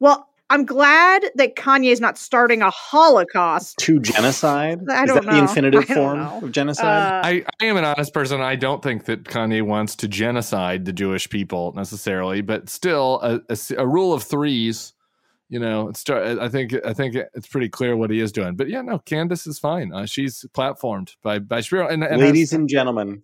[0.00, 4.80] Well, I'm glad that Kanye is not starting a Holocaust to genocide.
[4.90, 5.32] I don't that know.
[5.32, 6.40] the infinitive I form know.
[6.42, 6.84] of genocide?
[7.24, 8.40] Uh, I, I am an honest person.
[8.42, 13.40] I don't think that Kanye wants to genocide the Jewish people necessarily, but still,
[13.76, 14.92] a rule of threes.
[15.48, 18.56] You know, start- I think I think it's pretty clear what he is doing.
[18.56, 19.92] But yeah, no, Candace is fine.
[19.92, 21.88] Uh, she's platformed by by Shapiro.
[21.88, 23.22] And, and Ladies has- and gentlemen,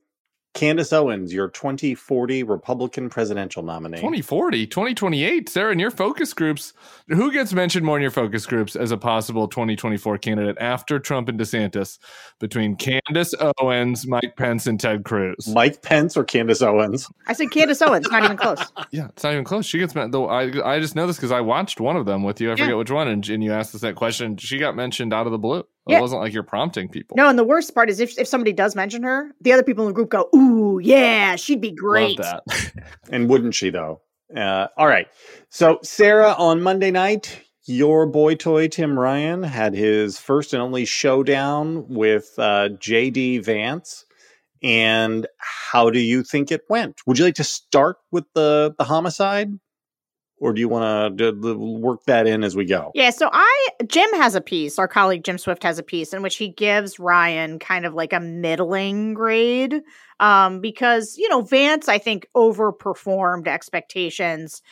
[0.58, 3.98] Candace Owens, your 2040 Republican presidential nominee.
[3.98, 6.72] 2040, 2028, Sarah, in your focus groups,
[7.06, 11.28] who gets mentioned more in your focus groups as a possible 2024 candidate after Trump
[11.28, 11.98] and DeSantis
[12.40, 15.46] between Candace Owens, Mike Pence, and Ted Cruz?
[15.46, 17.08] Mike Pence or Candace Owens?
[17.28, 18.58] I said Candace Owens, not even close.
[18.90, 19.64] Yeah, it's not even close.
[19.66, 20.28] She gets men- though.
[20.28, 22.48] I I just know this because I watched one of them with you.
[22.48, 22.64] I Yeah.
[22.64, 24.36] forget which one, and, and you asked us that question.
[24.38, 25.64] She got mentioned out of the blue.
[25.88, 26.00] It Yeah.
[26.00, 27.16] wasn't like you're prompting people.
[27.16, 29.84] No, and the worst part is if, if somebody does mention her, the other people
[29.84, 32.18] in the group go, Ooh, yeah, she'd be great.
[32.18, 32.72] Love that.
[33.10, 34.02] And wouldn't she, though?
[34.36, 35.08] Uh, all right.
[35.48, 40.84] So, Sarah, on Monday night, your boy toy, Tim Ryan, had his first and only
[40.84, 44.04] showdown with uh, JD Vance.
[44.62, 47.00] And how do you think it went?
[47.06, 49.50] Would you like to start with the, the homicide?
[50.40, 52.92] Or do you want to work that in as we go?
[52.94, 56.22] Yeah, so I Jim has a piece, our colleague Jim Swift has a piece in
[56.22, 59.82] which he gives Ryan kind of like a middling grade.
[60.20, 64.62] Um, because, you know, Vance, I think, overperformed expectations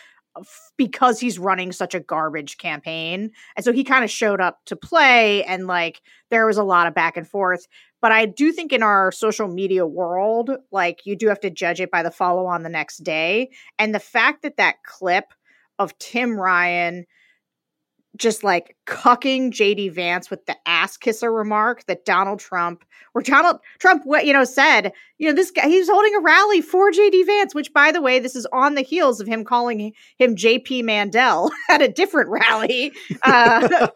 [0.76, 3.30] because he's running such a garbage campaign.
[3.56, 6.86] And so he kind of showed up to play and like there was a lot
[6.86, 7.66] of back and forth.
[8.02, 11.80] But I do think in our social media world, like you do have to judge
[11.80, 13.50] it by the follow on the next day.
[13.78, 15.32] And the fact that that clip
[15.78, 17.06] of Tim Ryan
[18.16, 23.60] just like cucking JD Vance with the ass kisser remark that Donald Trump, where Donald
[23.78, 27.26] Trump, what you know, said, you know, this guy, he's holding a rally for JD
[27.26, 30.84] Vance, which by the way, this is on the heels of him calling him JP
[30.84, 32.92] Mandel at a different rally.
[33.22, 33.88] Uh,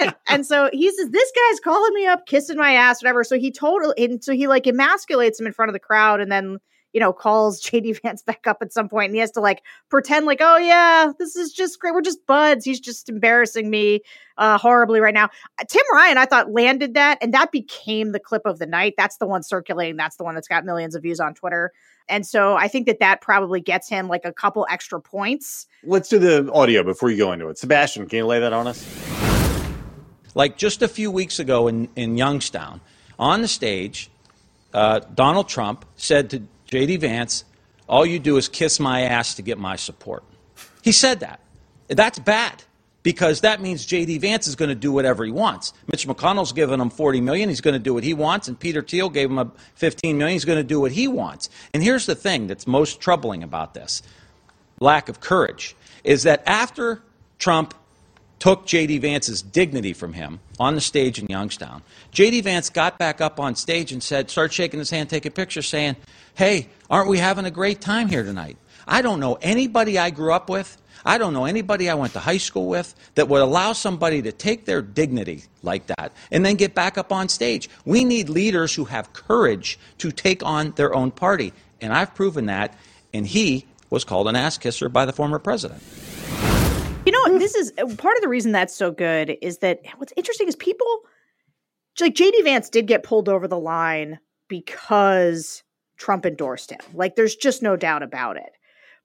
[0.00, 3.24] and, and so he says, this guy's calling me up, kissing my ass, whatever.
[3.24, 6.30] So he totally, and so he like emasculates him in front of the crowd and
[6.30, 6.58] then
[6.94, 9.62] you know, calls JD Vance back up at some point and he has to like
[9.90, 11.92] pretend like, oh yeah, this is just great.
[11.92, 12.64] We're just buds.
[12.64, 14.00] He's just embarrassing me
[14.38, 15.28] uh, horribly right now.
[15.60, 18.94] Uh, Tim Ryan, I thought landed that and that became the clip of the night.
[18.96, 19.96] That's the one circulating.
[19.96, 21.72] That's the one that's got millions of views on Twitter.
[22.08, 25.66] And so I think that that probably gets him like a couple extra points.
[25.82, 27.58] Let's do the audio before you go into it.
[27.58, 28.84] Sebastian, can you lay that on us?
[30.34, 32.80] Like just a few weeks ago in, in Youngstown,
[33.18, 34.10] on the stage,
[34.72, 36.42] uh, Donald Trump said to
[36.74, 36.96] J.D.
[36.96, 37.44] Vance,
[37.88, 40.24] all you do is kiss my ass to get my support.
[40.82, 41.38] He said that.
[41.86, 42.64] That's bad
[43.04, 44.18] because that means J.D.
[44.18, 45.72] Vance is going to do whatever he wants.
[45.86, 47.48] Mitch McConnell's given him 40 million.
[47.48, 48.48] He's going to do what he wants.
[48.48, 50.34] And Peter Thiel gave him a 15 million.
[50.34, 51.48] He's going to do what he wants.
[51.72, 54.02] And here's the thing that's most troubling about this
[54.80, 57.04] lack of courage is that after
[57.38, 57.72] Trump
[58.38, 58.98] took J.D.
[58.98, 61.82] Vance's dignity from him on the stage in Youngstown.
[62.10, 62.42] J.D.
[62.42, 65.62] Vance got back up on stage and said, started shaking his hand, take a picture,
[65.62, 65.96] saying,
[66.34, 68.56] Hey, aren't we having a great time here tonight?
[68.86, 70.80] I don't know anybody I grew up with.
[71.06, 74.32] I don't know anybody I went to high school with that would allow somebody to
[74.32, 77.68] take their dignity like that and then get back up on stage.
[77.84, 81.52] We need leaders who have courage to take on their own party.
[81.80, 82.76] And I've proven that.
[83.12, 85.82] And he was called an ass kisser by the former president.
[87.06, 90.12] You know, this is uh, part of the reason that's so good is that what's
[90.16, 90.86] interesting is people
[92.00, 95.62] like JD Vance did get pulled over the line because
[95.96, 96.80] Trump endorsed him.
[96.94, 98.52] Like there's just no doubt about it.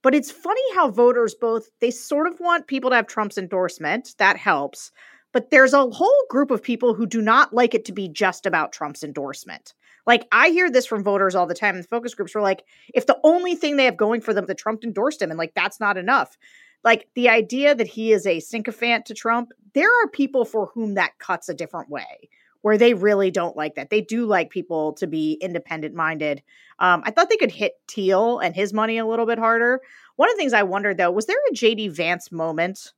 [0.02, 4.16] But it's funny how voters both they sort of want people to have Trump's endorsement.
[4.18, 4.92] That helps.
[5.34, 8.46] But there's a whole group of people who do not like it to be just
[8.46, 9.74] about Trump's endorsement.
[10.08, 12.64] Like I hear this from voters all the time in the focus groups were like
[12.94, 15.54] if the only thing they have going for them that Trump endorsed him and like
[15.54, 16.38] that's not enough.
[16.84, 20.94] Like the idea that he is a sycophant to Trump, there are people for whom
[20.96, 22.30] that cuts a different way
[22.62, 23.90] where they really don't like that.
[23.90, 26.44] They do like people to be independent minded.
[26.80, 29.82] Um, I thought they could hit Thiel and his money a little bit harder.
[30.18, 32.94] One of the things I wondered though, was there a JD Vance moment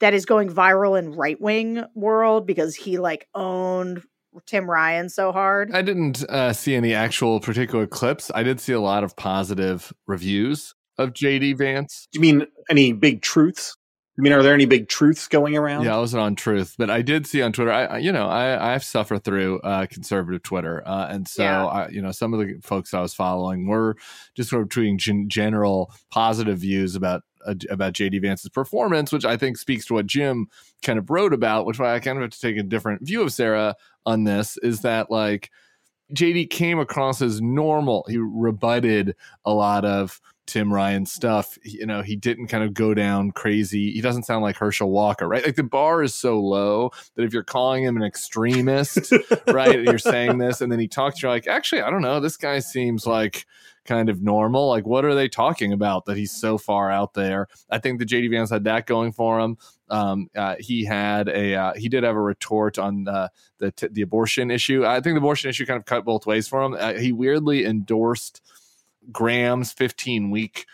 [0.00, 4.02] that is going viral in right wing world because he like owned
[4.46, 5.74] Tim Ryan so hard?
[5.74, 8.30] I didn't uh, see any actual particular clips.
[8.34, 12.08] I did see a lot of positive reviews of JD Vance.
[12.12, 13.74] Do you mean any big truths?
[14.18, 15.84] I mean, are there any big truths going around?
[15.84, 17.70] Yeah, I wasn't on Truth, but I did see on Twitter.
[17.70, 21.66] I, I you know, I I've suffered through uh, conservative Twitter, uh, and so Yeah.
[21.66, 23.96] I, you know, some of the folks I was following were
[24.34, 29.24] just sort of tweeting gen- general positive views about uh, about JD Vance's performance, which
[29.24, 30.48] I think speaks to what Jim
[30.82, 33.22] kind of wrote about, which why I kind of have to take a different view
[33.22, 35.50] of Sarah on this is that like
[36.12, 38.04] JD came across as normal.
[38.08, 41.58] He rebutted a lot of Tim Ryan stuff.
[41.62, 43.92] You know, he didn't kind of go down crazy.
[43.92, 45.44] He doesn't sound like Herschel Walker, right?
[45.44, 49.12] Like the bar is so low that if you're calling him an extremist,
[49.48, 52.18] right, you're saying this, and then he talks, you're like, actually, I don't know.
[52.18, 53.46] This guy seems like
[53.84, 54.68] kind of normal.
[54.68, 57.46] Like, what are they talking about that he's so far out there?
[57.70, 59.58] I think the JD Vance had that going for him.
[59.90, 63.88] Um, uh, he had a uh, he did have a retort on the the, t-
[63.90, 64.84] the abortion issue.
[64.86, 66.74] I think the abortion issue kind of cut both ways for him.
[66.78, 68.42] Uh, he weirdly endorsed
[69.12, 70.66] Graham's 15 week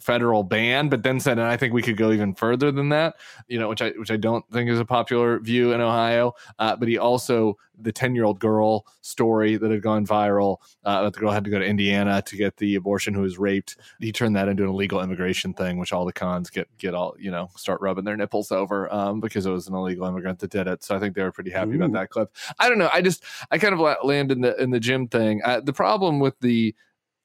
[0.00, 3.16] federal ban, but then said, and I think we could go even further than that,
[3.48, 6.32] you know, which I which I don't think is a popular view in Ohio.
[6.58, 10.58] Uh, but he also the ten year old girl story that had gone viral.
[10.84, 13.38] Uh, that the girl had to go to Indiana to get the abortion who was
[13.38, 13.76] raped.
[14.00, 17.14] He turned that into an illegal immigration thing, which all the cons get get all
[17.18, 20.50] you know start rubbing their nipples over um, because it was an illegal immigrant that
[20.50, 20.84] did it.
[20.84, 21.76] So I think they were pretty happy Ooh.
[21.76, 22.34] about that clip.
[22.58, 22.90] I don't know.
[22.92, 25.42] I just I kind of land in the in the Jim thing.
[25.44, 26.74] Uh, the problem with the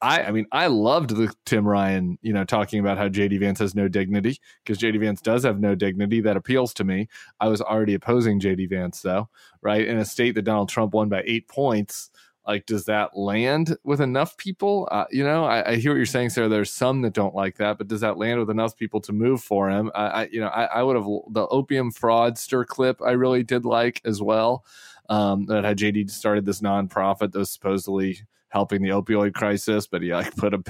[0.02, 3.60] I, I mean, I loved the Tim Ryan, you know, talking about how JD Vance
[3.60, 6.22] has no dignity because JD Vance does have no dignity.
[6.22, 7.08] That appeals to me.
[7.40, 9.30] I was already opposing JD Vance, though,
[9.62, 9.86] right?
[9.86, 12.10] In a state that Donald Trump won by eight points,
[12.48, 14.88] like, does that land with enough people?
[14.92, 16.50] Uh, you know, I, I, hear what you're saying, Sarah.
[16.50, 19.44] There's some that don't like that, but does that land with enough people to move
[19.44, 19.92] for him?
[19.94, 23.00] I, I you know, I, I would have the opium fraudster clip.
[23.02, 24.66] I really did like as well.
[25.10, 30.02] Um, that had JD started this nonprofit that was supposedly helping the opioid crisis, but
[30.02, 30.62] he like put a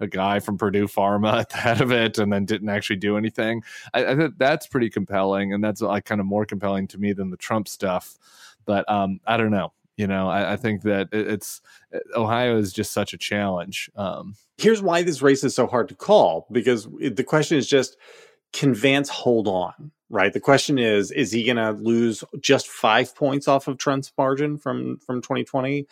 [0.00, 3.16] a guy from Purdue Pharma at the head of it, and then didn't actually do
[3.16, 3.62] anything.
[3.94, 7.12] I, I think that's pretty compelling, and that's like kind of more compelling to me
[7.12, 8.18] than the Trump stuff.
[8.64, 9.72] But um, I don't know.
[9.96, 11.60] You know, I, I think that it, it's
[12.14, 13.90] Ohio is just such a challenge.
[13.96, 17.96] Um, Here's why this race is so hard to call because the question is just
[18.52, 19.92] can Vance hold on?
[20.10, 20.32] Right.
[20.32, 24.56] The question is, is he going to lose just five points off of Trump's margin
[24.56, 25.86] from from 2020,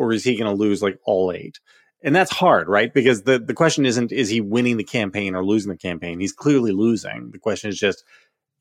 [0.00, 1.60] or is he going to lose like all eight?
[2.02, 2.92] And that's hard, right?
[2.92, 6.18] Because the, the question isn't, is he winning the campaign or losing the campaign?
[6.18, 7.30] He's clearly losing.
[7.32, 8.02] The question is just,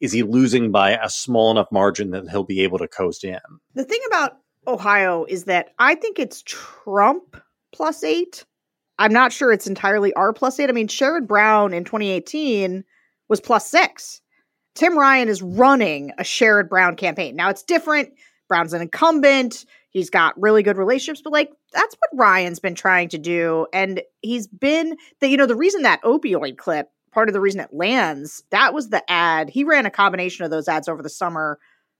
[0.02, 3.40] is he losing by a small enough margin that he'll be able to coast in?
[3.74, 8.46] The thing about Ohio is that I think it's Trump plus eight.
[8.98, 10.70] I'm not sure it's entirely R plus eight.
[10.70, 12.84] I mean, Sherrod Brown in 2018
[13.30, 14.20] was plus six.
[14.76, 17.38] Tim Ryan is running a Sherrod Brown campaign.
[17.38, 18.10] Now it's different.
[18.50, 19.66] Brown's an incumbent.
[19.92, 23.68] He's got really good relationships, but like that's what Ryan's been trying to do.
[23.74, 27.60] And he's been the, you know, the reason that opioid clip, part of the reason
[27.60, 29.50] it lands, that was the ad.
[29.50, 31.60] He ran a combination of those ads over the summer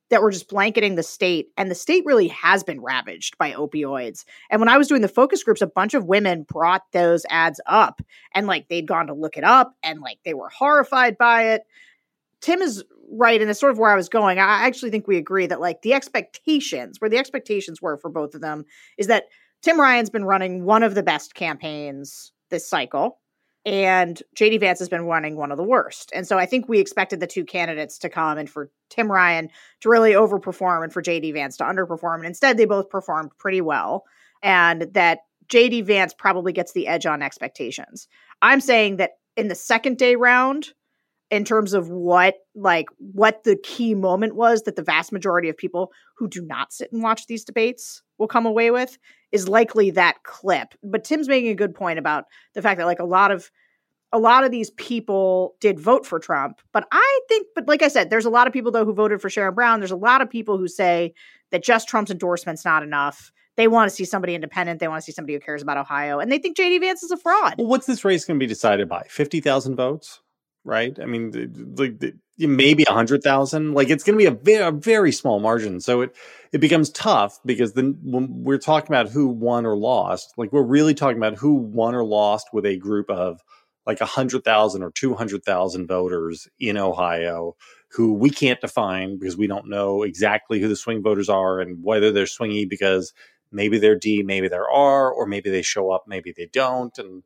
[0.10, 1.50] that were just blanketing the state.
[1.58, 4.26] And the state really has been ravaged by opioids.
[4.50, 7.62] And when I was doing the focus groups, a bunch of women brought those ads
[7.66, 8.02] up
[8.34, 11.64] and like they'd gone to look it up and like they were horrified by it.
[12.42, 14.40] Tim is right and it's sort of where i was going.
[14.40, 18.36] I actually think we agree that like the expectations where the expectations were for both
[18.36, 18.66] of them
[18.98, 19.26] is that
[19.62, 23.20] tim ryan's been running one of the best campaigns this cycle
[23.66, 26.12] and jd vance has been running one of the worst.
[26.14, 29.50] And so i think we expected the two candidates to come and for tim ryan
[29.82, 33.62] to really overperform and for jd vance to underperform and instead they both performed pretty
[33.62, 34.04] well
[34.44, 38.08] and that jd vance probably gets the edge on expectations.
[38.42, 40.74] I'm saying that in the second day round
[41.32, 45.58] in terms of what like what the key moment was that the vast majority of
[45.58, 48.98] people who do not sit and watch these debates will come away with
[49.32, 53.00] is likely that clip but tim's making a good point about the fact that like
[53.00, 53.52] a lot of
[54.12, 57.88] a lot of these people did vote for trump but i think but like i
[57.88, 60.22] said there's a lot of people though who voted for sherrod brown there's a lot
[60.22, 61.14] of people who say
[61.52, 64.80] that just trump's endorsement's not enough they want to see somebody independent.
[64.80, 67.12] They want to see somebody who cares about Ohio, and they think JD Vance is
[67.12, 67.56] a fraud.
[67.58, 69.04] Well, what's this race going to be decided by?
[69.10, 70.22] Fifty thousand votes?
[70.70, 70.98] Right?
[71.02, 73.74] I mean, like maybe a hundred thousand.
[73.74, 76.16] Like it's going to be a very, a very small margin, so it
[76.54, 80.64] it becomes tough because then when we're talking about who won or lost, like we're
[80.64, 83.42] really talking about who won or lost with a group of
[83.86, 87.56] like a hundred thousand or two hundred thousand voters in Ohio
[87.92, 91.84] who we can't define because we don't know exactly who the swing voters are and
[91.84, 93.14] whether they're swingy because
[93.52, 97.24] maybe they're D, maybe they're R, or maybe they show up, maybe they don't, and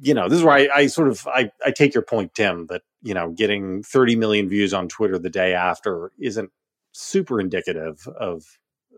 [0.00, 2.66] you know, this is where I, I sort of I, I take your point, Tim,
[2.66, 6.50] that you know, getting 30 million views on Twitter the day after isn't
[6.92, 8.44] super indicative of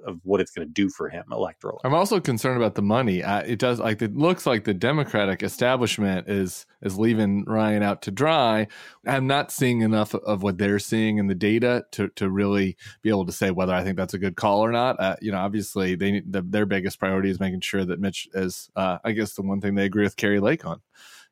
[0.07, 1.79] of what it's going to do for him electorally.
[1.85, 3.23] I'm also concerned about the money.
[3.23, 8.03] Uh, it does like it looks like the Democratic establishment is is leaving Ryan out
[8.03, 8.67] to dry.
[9.07, 13.11] I'm not seeing enough of what they're seeing in the data to to really be
[13.11, 14.99] able to say whether I think that's a good call or not.
[15.01, 18.71] Uh, you know, obviously they the, their biggest priority is making sure that Mitch is.
[18.77, 20.81] Uh, I guess the one thing they agree with Kari Lake on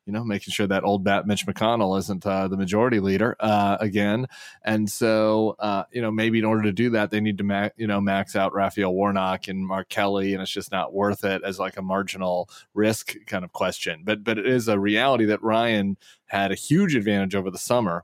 [0.09, 3.77] you know, making sure that old bat Mitch McConnell isn't uh, the majority leader uh,
[3.79, 4.25] again.
[4.65, 7.69] And so, uh, you know, maybe in order to do that, they need to, ma-
[7.77, 11.43] you know, max out Raphael Warnock and Mark Kelly, and it's just not worth it
[11.43, 14.01] as like a marginal risk kind of question.
[14.03, 15.95] But but it is a reality that Ryan
[16.25, 18.03] had a huge advantage over the summer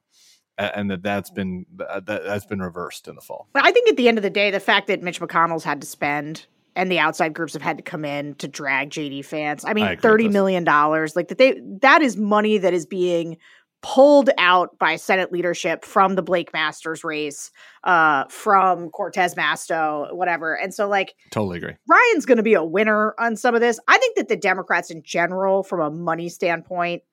[0.59, 3.47] and that that's been that, that's been reversed in the fall.
[3.51, 5.81] But I think at the end of the day, the fact that Mitch McConnell's had
[5.81, 9.63] to spend and the outside groups have had to come in to drag JD Vance.
[9.65, 13.37] I mean, I thirty million dollars, like that they that is money that is being
[13.85, 17.51] pulled out by Senate leadership from the Blake Masters race,
[17.83, 20.55] uh, from Cortez Masto, whatever.
[20.55, 21.75] And so, like, totally agree.
[21.87, 23.79] Ryan's going to be a winner on some of this.
[23.87, 27.03] I think that the Democrats in general, from a money standpoint,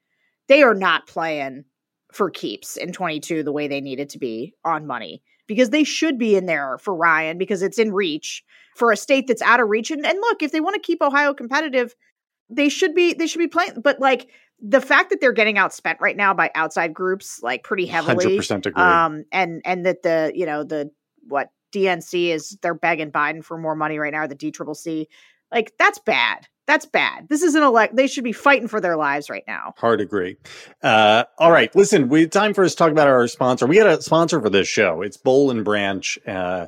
[0.49, 1.65] they are not playing
[2.11, 6.19] for keeps in 22 the way they needed to be on money because they should
[6.19, 8.45] be in there for Ryan because it's in reach
[8.77, 9.91] for a state that's out of reach.
[9.91, 11.95] And, and look, if they want to keep Ohio competitive,
[12.49, 13.81] they should be they should be playing.
[13.83, 14.29] But like
[14.61, 18.67] the fact that they're getting outspent right now by outside groups like pretty heavily, 100%
[18.67, 18.83] agree.
[18.83, 20.91] Um, and and that the you know the
[21.29, 25.09] what DNC is they're begging Biden for more money right now, or the C,
[25.51, 26.49] like that's bad.
[26.67, 27.29] That's bad.
[27.29, 27.97] This is an elect.
[27.97, 29.75] They should be fighting for their lives right now.
[29.79, 30.37] Hard agree.
[30.83, 32.09] Uh, all right, listen.
[32.09, 33.67] We time for us to talk about our sponsor.
[33.67, 35.03] We got a sponsor for this show.
[35.03, 36.19] It's Boll and Branch.
[36.27, 36.67] Uh,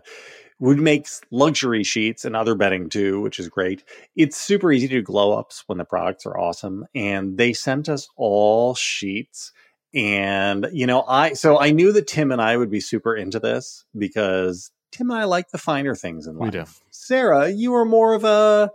[0.61, 3.85] who makes luxury sheets and other bedding too, which is great.
[4.17, 7.89] It's super easy to do glow ups when the products are awesome, and they sent
[7.89, 9.53] us all sheets.
[9.95, 13.39] And you know, I so I knew that Tim and I would be super into
[13.39, 16.47] this because Tim and I like the finer things in life.
[16.47, 16.65] We do.
[16.91, 18.71] Sarah, you are more of a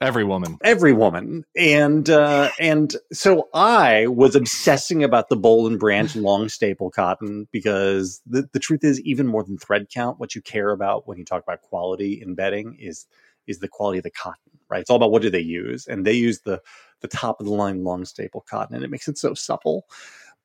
[0.00, 0.58] Every woman.
[0.62, 1.44] Every woman.
[1.56, 7.48] And uh, and so I was obsessing about the Boll and Branch long staple cotton
[7.50, 11.18] because the, the truth is even more than thread count, what you care about when
[11.18, 13.06] you talk about quality in bedding is
[13.48, 14.80] is the quality of the cotton, right?
[14.80, 15.86] It's all about what do they use.
[15.86, 16.62] And they use the
[17.00, 19.86] the top of the line long staple cotton and it makes it so supple.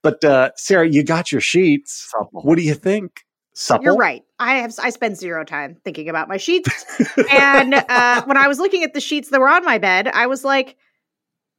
[0.01, 2.09] But uh, Sarah, you got your sheets.
[2.11, 2.41] Supple.
[2.41, 3.25] What do you think?
[3.53, 3.85] Supple?
[3.85, 4.23] You're right.
[4.39, 6.85] I have I spend zero time thinking about my sheets.
[7.31, 10.25] and uh, when I was looking at the sheets that were on my bed, I
[10.25, 10.75] was like,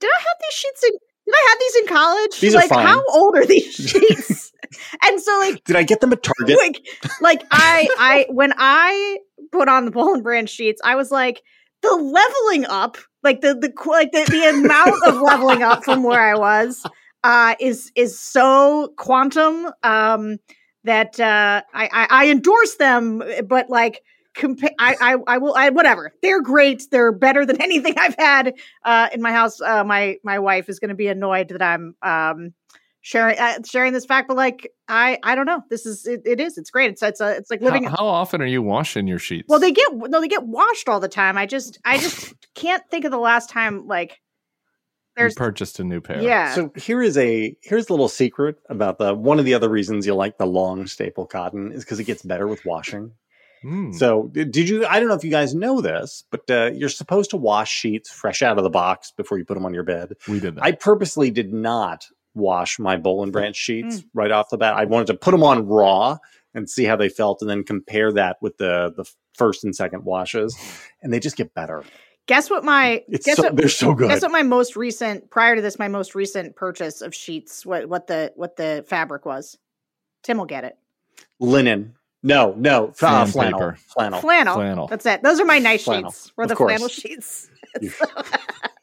[0.00, 0.90] "Did I have these sheets in?
[1.26, 2.40] Did I have these in college?
[2.40, 2.86] These like, are fine.
[2.86, 4.52] how old are these sheets?"
[5.04, 6.58] and so, like, did I get them at Target?
[6.58, 6.84] Like,
[7.20, 9.18] like I, I when I
[9.52, 11.42] put on the Boll and Branch sheets, I was like,
[11.82, 16.20] the leveling up, like the the like the, the amount of leveling up from where
[16.20, 16.84] I was,
[17.22, 19.70] uh, is is so quantum.
[19.84, 20.38] Um,
[20.84, 24.02] that uh, I, I, I endorse them, but like
[24.34, 28.54] compa- I, I I will I whatever they're great they're better than anything I've had
[28.84, 29.60] uh, in my house.
[29.60, 32.52] Uh, my my wife is going to be annoyed that I'm um,
[33.00, 36.40] sharing uh, sharing this fact, but like I I don't know this is it, it
[36.40, 37.84] is it's great it's it's a, it's like living.
[37.84, 39.46] How, how, often are you washing your sheets?
[39.48, 41.38] Well, they get no they get washed all the time.
[41.38, 44.20] I just I just can't think of the last time like
[45.16, 46.22] there's you purchased a new pair.
[46.22, 46.54] Yeah.
[46.54, 50.06] So here is a here's a little secret about the one of the other reasons
[50.06, 53.12] you like the long staple cotton is because it gets better with washing.
[53.64, 53.94] Mm.
[53.94, 54.84] So did you?
[54.86, 58.10] I don't know if you guys know this, but uh, you're supposed to wash sheets
[58.10, 60.12] fresh out of the box before you put them on your bed.
[60.28, 60.64] We did that.
[60.64, 64.04] I purposely did not wash my Boll and Branch sheets mm.
[64.12, 64.74] right off the bat.
[64.74, 66.18] I wanted to put them on raw
[66.52, 70.04] and see how they felt, and then compare that with the the first and second
[70.04, 70.56] washes,
[71.02, 71.84] and they just get better.
[72.26, 74.08] Guess what my it's guess so, what, they're so good.
[74.08, 77.88] Guess what my most recent prior to this my most recent purchase of sheets what
[77.88, 79.58] what the what the fabric was.
[80.22, 80.78] Tim will get it.
[81.38, 81.94] Linen.
[82.26, 84.20] No, no, uh, flannel, flannel.
[84.20, 84.54] Flannel.
[84.54, 84.86] Flannel.
[84.86, 85.22] That's it.
[85.22, 86.10] Those are my nice flannel.
[86.10, 86.32] sheets.
[86.36, 87.50] Were the flannel sheets.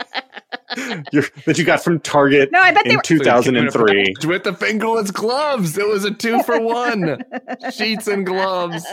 [1.45, 5.77] that you got from Target no, I bet in 2003 with the fingerless gloves.
[5.77, 7.23] It was a two for one
[7.73, 8.85] sheets and gloves.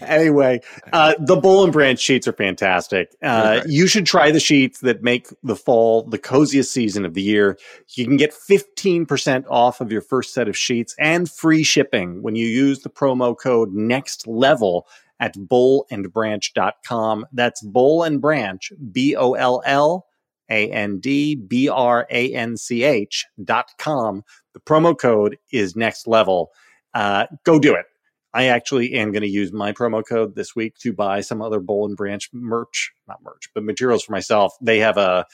[0.00, 0.60] Anyway,
[0.92, 3.10] uh, the Boll and Branch sheets are fantastic.
[3.22, 7.22] Uh, You should try the sheets that make the fall the coziest season of the
[7.22, 7.58] year.
[7.94, 12.36] You can get 15% off of your first set of sheets and free shipping when
[12.36, 14.86] you use the promo code next level
[15.20, 17.26] at bollandbranch.com.
[17.32, 20.07] That's Boll and Branch, B O L L
[20.50, 24.24] a N D B R A N C H dot com.
[24.54, 26.50] The promo code is next level.
[26.94, 27.86] Uh, go do it.
[28.34, 31.60] I actually am going to use my promo code this week to buy some other
[31.60, 34.54] Boll and Branch merch, not merch, but materials for myself.
[34.60, 35.26] They have a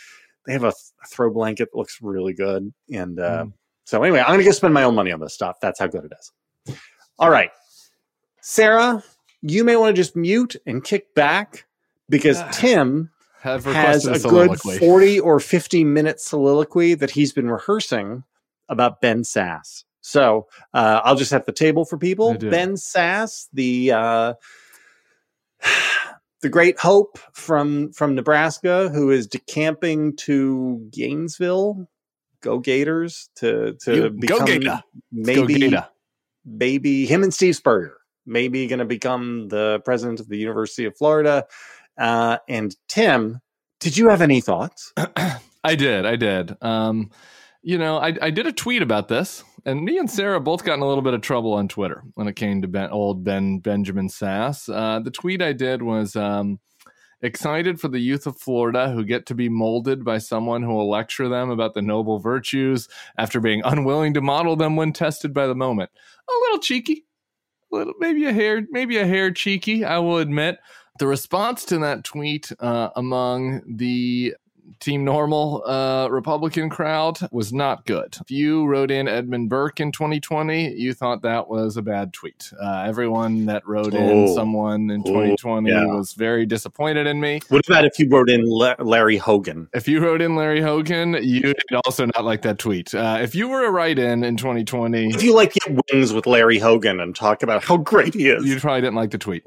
[0.47, 3.53] they have a, th- a throw blanket that looks really good, and uh, mm.
[3.85, 5.57] so anyway, I'm going to go spend my own money on this stuff.
[5.61, 6.77] That's how good it is.
[7.19, 7.51] All right,
[8.41, 9.03] Sarah,
[9.43, 11.67] you may want to just mute and kick back
[12.09, 13.11] because Tim
[13.45, 18.25] has a, a good 40 or 50 minute soliloquy that he's been rehearsing
[18.69, 19.85] about Ben Sasse.
[20.01, 22.35] So uh, I'll just set the table for people.
[22.35, 24.35] Ben Sasse, the uh,
[26.43, 31.87] the great hope from from Nebraska, who is decamping to Gainesville
[32.41, 34.45] go Gators to to You- become go
[35.13, 35.85] maybe Go
[36.45, 40.97] maybe him and Steve Spurrier maybe going to become the president of the University of
[40.97, 41.47] Florida.
[41.99, 43.41] Uh, and Tim,
[43.81, 44.93] did you have any thoughts?
[45.65, 46.07] I did.
[46.07, 46.57] I did.
[46.63, 47.11] Um,
[47.63, 50.75] you know, I, I did a tweet about this, and me and Sarah both got
[50.75, 53.59] in a little bit of trouble on Twitter when it came to ben, old Ben
[53.59, 54.69] Benjamin Sasse.
[54.69, 56.61] Uh, the tweet I did was um,
[57.23, 60.91] excited for the youth of Florida who get to be molded by someone who will
[60.91, 62.87] lecture them about the noble virtues
[63.17, 65.91] after being unwilling to model them when tested by the moment.
[66.29, 67.07] A little cheeky,
[67.73, 69.85] a little maybe a hair, maybe a hair cheeky.
[69.85, 70.59] I will admit.
[71.01, 74.35] The response to that tweet uh, among the
[74.79, 78.17] Team Normal uh, Republican crowd was not good.
[78.21, 82.53] If you wrote in Edmund Burke in 2020, you thought that was a bad tweet.
[82.63, 84.35] Uh, everyone that wrote in Oh.
[84.37, 85.85] someone in Oh, 2020 yeah.
[85.87, 87.41] was very disappointed in me.
[87.49, 89.69] What about if you wrote in La- Larry Hogan?
[89.75, 92.95] If you wrote in Larry Hogan, you did also not like that tweet.
[92.95, 96.27] Uh, if you were a write in in 2020, If you like get wings with
[96.27, 99.45] Larry Hogan and talk about how great he is, you probably didn't like the tweet.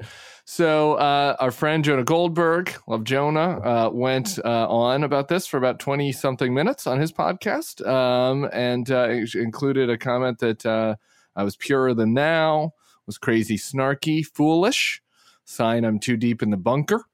[0.50, 5.58] So uh, our friend Jonah Goldberg, love Jonah, uh, went uh, on about this for
[5.58, 10.96] about twenty something minutes on his podcast, um, and uh, included a comment that uh,
[11.36, 12.72] I was purer than now,
[13.04, 15.02] was crazy, snarky, foolish.
[15.44, 17.04] Sign I'm too deep in the bunker.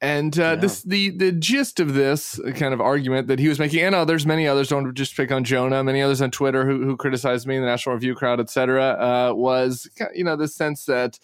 [0.00, 0.54] And uh, Yeah.
[0.56, 4.26] this the the gist of this kind of argument that he was making, and others,
[4.26, 7.60] many others, don't just pick on Jonah, many others on Twitter who who criticized me,
[7.60, 11.20] the National Review crowd, etc., uh, was you know the sense that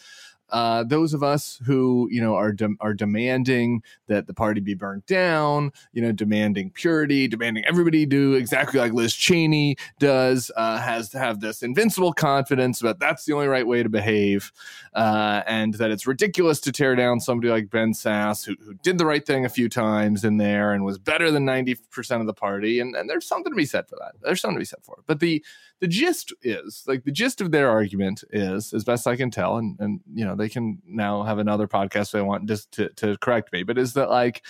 [0.51, 4.74] uh, those of us who you know are dem- are demanding that the party be
[4.74, 10.78] burnt down, you know, demanding purity, demanding everybody do exactly like Liz Cheney does, uh,
[10.78, 14.53] has to have this invincible confidence that that's the only right way to behave,
[14.94, 18.99] uh, and that it's ridiculous to tear down somebody like Ben Sasse who, who did
[18.99, 22.26] the right thing a few times in there and was better than ninety percent of
[22.26, 24.12] the party, and, and there's something to be said for that.
[24.22, 25.44] There's something to be said for it, but the
[25.80, 29.57] the gist is like the gist of their argument is as best i can tell
[29.59, 33.16] and and you know they can now have another podcast they want just to, to
[33.18, 33.62] correct me.
[33.62, 34.45] But is that like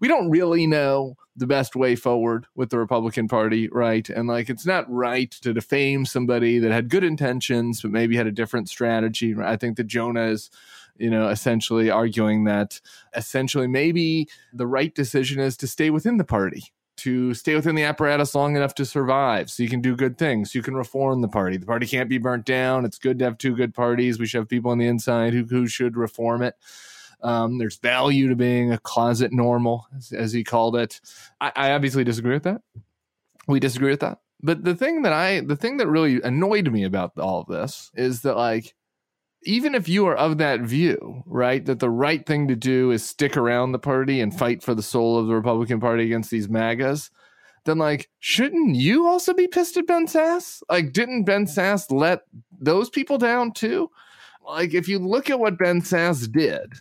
[0.00, 4.08] we don't really know the best way forward with the republican party right?
[4.08, 8.26] And like it's not right to defame somebody that had good intentions but maybe had
[8.26, 9.34] a different strategy.
[9.38, 10.50] I think that jonah is
[10.98, 12.80] you know essentially arguing that
[13.16, 16.72] essentially maybe the right decision is to stay within the party
[17.02, 20.54] to stay within the apparatus long enough to survive so you can do good things
[20.54, 21.56] you can reform the party.
[21.56, 22.84] The party can't be burnt down.
[22.84, 24.18] It's good to have two good parties.
[24.18, 26.54] We should have people on the inside who, who should reform it.
[27.20, 31.00] Um, there's value to being a closet normal as, as he called it.
[31.40, 32.62] I, I obviously disagree with that.
[33.48, 34.18] We disagree with that.
[34.40, 37.90] But the thing that i the thing that really annoyed me about all of this
[37.94, 38.74] is that like
[39.44, 43.04] even if you are of that view, right, that the right thing to do is
[43.04, 46.48] stick around the party and fight for the soul of the Republican Party against these
[46.48, 47.10] MAGAs,
[47.64, 50.62] then like, shouldn't you also be pissed at Ben Sasse?
[50.68, 52.22] Like, didn't Ben Sasse let
[52.60, 53.90] those people down too?
[54.44, 56.72] Like, if you look at what Ben Sasse did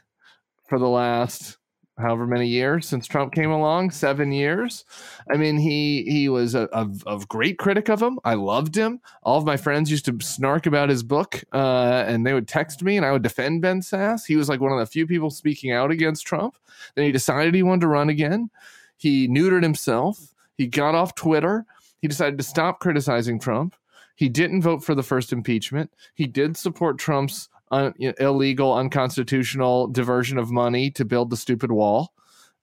[0.68, 1.57] for the last
[1.98, 4.86] however many years since Trump came along, seven years.
[5.32, 8.20] I mean, he he was a, a, a great critic of him.
[8.24, 9.00] I loved him.
[9.24, 12.84] All of my friends used to snark about his book, uh, and they would text
[12.84, 14.26] me, and I would defend Ben Sasse.
[14.26, 16.58] He was like one of the few people speaking out against Trump.
[16.96, 18.50] Then he decided he wanted to run again.
[18.98, 20.34] He neutered himself.
[20.58, 21.66] He got off Twitter.
[22.02, 23.76] He decided to stop criticizing Trump.
[24.16, 25.92] He didn't vote for the first impeachment.
[26.14, 32.13] He did support Trump's un- illegal, unconstitutional diversion of money to build the stupid wall.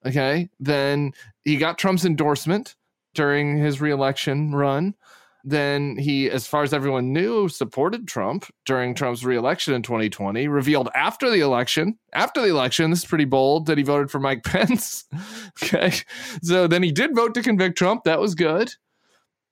[0.07, 0.49] Okay.
[0.61, 1.13] Then
[1.45, 2.77] he got Trump's endorsement
[3.15, 4.95] during his reelection run.
[5.45, 10.89] Then he, as far as everyone knew, supported Trump during Trump's reelection in 2020, revealed
[10.95, 14.43] after the election, after the election, this is pretty bold, that he voted for Mike
[14.45, 15.07] Pence.
[15.63, 15.93] okay.
[16.43, 18.05] So then he did vote to convict Trump.
[18.05, 18.75] That was good.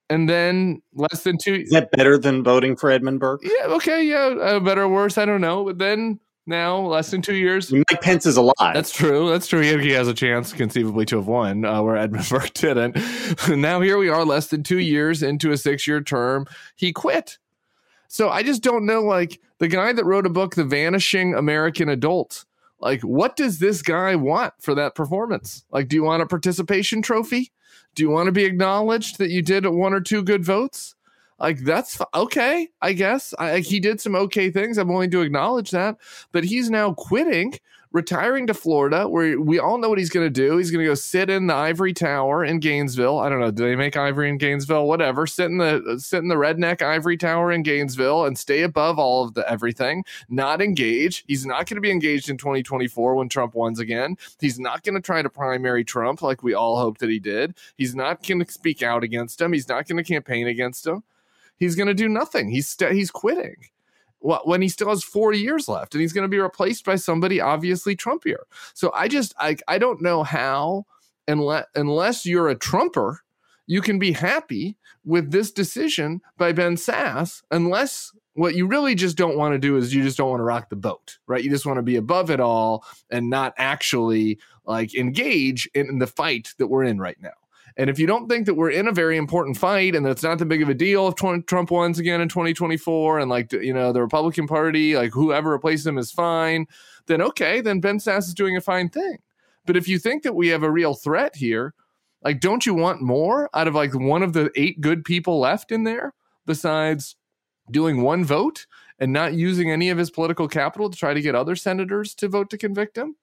[0.09, 3.43] And then less than two is that better than voting for Edmund Burke?
[3.43, 5.65] yeah, okay, yeah, uh, better or worse, I don't know.
[5.65, 7.73] But then now, less than two years.
[7.73, 8.73] Mike Pence is alive.
[8.73, 9.29] That's true.
[9.29, 9.61] That's true.
[9.61, 12.97] He, has a chance, conceivably, to have won, uh, where Edmund Burke didn't.
[13.49, 16.47] now here we are, less than two years into a six-year term.
[16.77, 17.39] He quit.
[18.07, 19.03] So I just don't know.
[19.03, 22.46] Like the guy that wrote a book, "The Vanishing American Adult."
[22.81, 25.65] Like, what does this guy want for that performance?
[25.71, 27.53] Like, do you want a participation trophy?
[27.95, 30.95] Do you want to be acknowledged that you did one or two good votes?
[31.39, 33.35] Like that's okay, I guess.
[33.39, 34.79] I, he did some okay things.
[34.79, 35.97] I'm willing to acknowledge that,
[36.33, 37.55] but he's now quitting
[37.97, 40.59] retiring to Florida, where we all know what he's going to do.
[40.59, 43.19] He's going to go sit in the ivory tower in Gainesville.
[43.19, 43.51] I don't know.
[43.51, 44.87] Do they make ivory in Gainesville?
[44.87, 45.27] Whatever.
[45.27, 49.25] Sit in the sit in the redneck ivory tower in Gainesville and stay above all
[49.25, 50.05] of the everything.
[50.29, 51.25] Not engage.
[51.27, 54.17] He's not going to be engaged in 2024 when Trump wins again.
[54.39, 57.57] He's not going to try to primary Trump like we all hoped that he did.
[57.79, 59.55] He's not going to speak out against him.
[59.55, 61.03] He's not going to campaign against him.
[61.57, 62.51] He's going to do nothing.
[62.51, 63.57] He's st- he's quitting
[64.21, 67.41] when he still has four years left and he's going to be replaced by somebody
[67.41, 68.45] obviously Trumpier.
[68.75, 70.87] So I just I I don't know how
[71.29, 73.21] unless unless you're a Trumper,
[73.67, 79.17] you can be happy with this decision by Ben Sasse unless what you really just
[79.17, 81.43] don't want to do is you just don't want to rock the boat, right?
[81.43, 86.07] You just want to be above it all and not actually like engage in the
[86.07, 87.31] fight that we're in right now.
[87.79, 90.39] And if you don't think that we're in a very important fight and that's not
[90.39, 93.93] that big of a deal if Trump wins again in 2024 and like, you know,
[93.93, 96.67] the Republican Party, like whoever replaces him is fine,
[97.07, 99.19] then okay, then Ben Sasse is doing a fine thing.
[99.67, 101.75] But if you think that we have a real threat here,
[102.23, 105.71] like, don't you want more out of like one of the eight good people left
[105.71, 106.15] in there
[106.47, 107.17] besides
[107.71, 108.67] doing one vote
[108.99, 112.29] and not using any of his political capital to try to get other senators to
[112.29, 113.17] vote to convict him?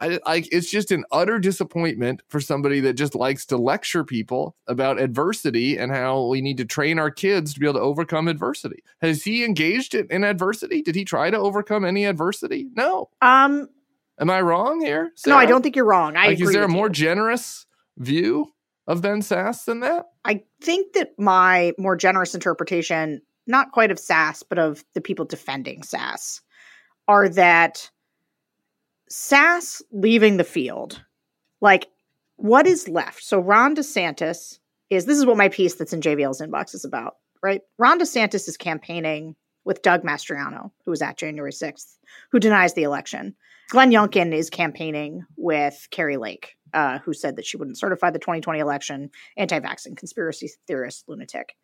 [0.00, 4.56] I like it's just an utter disappointment for somebody that just likes to lecture people
[4.66, 8.28] about adversity and how we need to train our kids to be able to overcome
[8.28, 8.82] adversity.
[9.00, 10.82] Has he engaged in, in adversity?
[10.82, 12.68] Did he try to overcome any adversity?
[12.74, 13.08] No.
[13.22, 13.68] Um
[14.18, 15.10] Am I wrong here?
[15.16, 15.36] Sarah?
[15.36, 16.16] No, I don't think you're wrong.
[16.16, 16.92] I like, is there a more you.
[16.92, 17.66] generous
[17.98, 18.52] view
[18.86, 20.06] of Ben Sasse than that?
[20.24, 25.24] I think that my more generous interpretation, not quite of Sasse, but of the people
[25.24, 26.40] defending Sasse,
[27.08, 27.90] are that
[29.14, 31.04] Sasse leaving the field,
[31.60, 31.86] like
[32.34, 33.22] what is left?
[33.22, 34.58] So Ron DeSantis
[34.90, 37.60] is this is what my piece that's in JVL's inbox is about, right?
[37.78, 41.96] Ron DeSantis is campaigning with Doug Mastriano, who was at January 6th,
[42.32, 43.36] who denies the election.
[43.68, 48.18] Glenn Youngkin is campaigning with Kari Lake, uh, who said that she wouldn't certify the
[48.18, 51.54] 2020 election, anti vaccine conspiracy theorist, lunatic.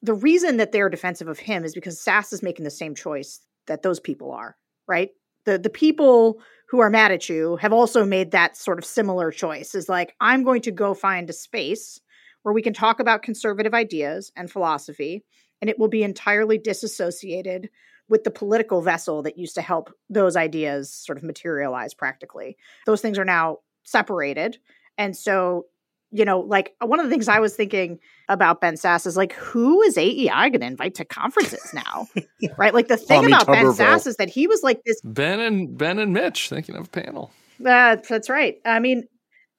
[0.00, 3.40] The reason that they're defensive of him is because Sasse is making the same choice
[3.66, 4.56] that those people are,
[4.88, 5.10] right?
[5.44, 9.30] The, the people who are mad at you have also made that sort of similar
[9.30, 12.00] choice is like i'm going to go find a space
[12.42, 15.24] where we can talk about conservative ideas and philosophy
[15.60, 17.68] and it will be entirely disassociated
[18.08, 22.56] with the political vessel that used to help those ideas sort of materialize practically.
[22.86, 24.58] Those things are now separated
[24.98, 25.66] and so
[26.10, 27.98] you know, like one of the things I was thinking
[28.28, 32.06] about Ben Sasse is like, who is AEI going to invite to conferences now?
[32.56, 32.74] right?
[32.74, 35.98] Like the thing about Ben Sasse is that he was like this Ben and Ben
[35.98, 37.30] and Mitch thinking of a panel.
[37.60, 38.58] Uh, that's right.
[38.64, 39.08] I mean,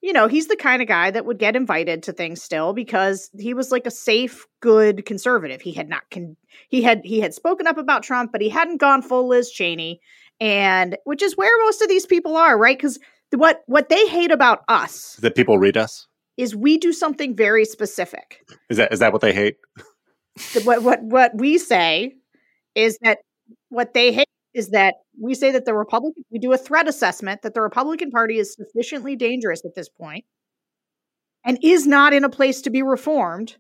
[0.02, 3.30] you know, he's the kind of guy that would get invited to things still because
[3.38, 5.62] he was like a safe, good conservative.
[5.62, 6.38] He had not con-
[6.70, 10.00] he had he had spoken up about Trump, but he hadn't gone full Liz Cheney,
[10.40, 12.78] and which is where most of these people are, right?
[12.78, 13.00] Because
[13.36, 16.07] what what they hate about us that people read us
[16.38, 18.46] is we do something very specific.
[18.70, 19.58] Is that is that what they hate?
[20.64, 22.14] what what what we say
[22.76, 23.20] is that
[23.70, 27.42] what they hate is that we say that the Republican we do a threat assessment
[27.42, 30.26] that the Republican Party is sufficiently dangerous at this point
[31.44, 33.56] and is not in a place to be reformed.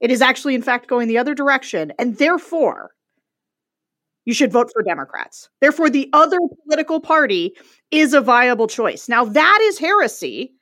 [0.00, 2.90] It is actually in fact going the other direction and therefore
[4.24, 5.48] you should vote for Democrats.
[5.60, 7.54] Therefore the other political party
[7.90, 9.08] is a viable choice.
[9.08, 10.54] Now that is heresy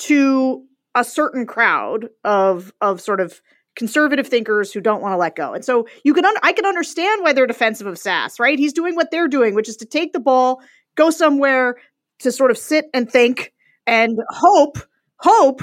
[0.00, 3.40] to a certain crowd of of sort of
[3.76, 5.54] conservative thinkers who don't want to let go.
[5.54, 8.58] And so you can un- I can understand why they're defensive of Sasse, right?
[8.58, 10.60] He's doing what they're doing, which is to take the ball,
[10.96, 11.76] go somewhere
[12.20, 13.52] to sort of sit and think
[13.86, 14.78] and hope
[15.16, 15.62] hope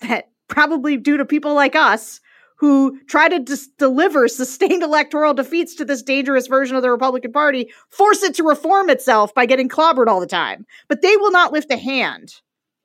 [0.00, 2.20] that probably due to people like us
[2.56, 7.32] who try to dis- deliver sustained electoral defeats to this dangerous version of the Republican
[7.32, 10.64] Party, force it to reform itself by getting clobbered all the time.
[10.86, 12.34] But they will not lift a hand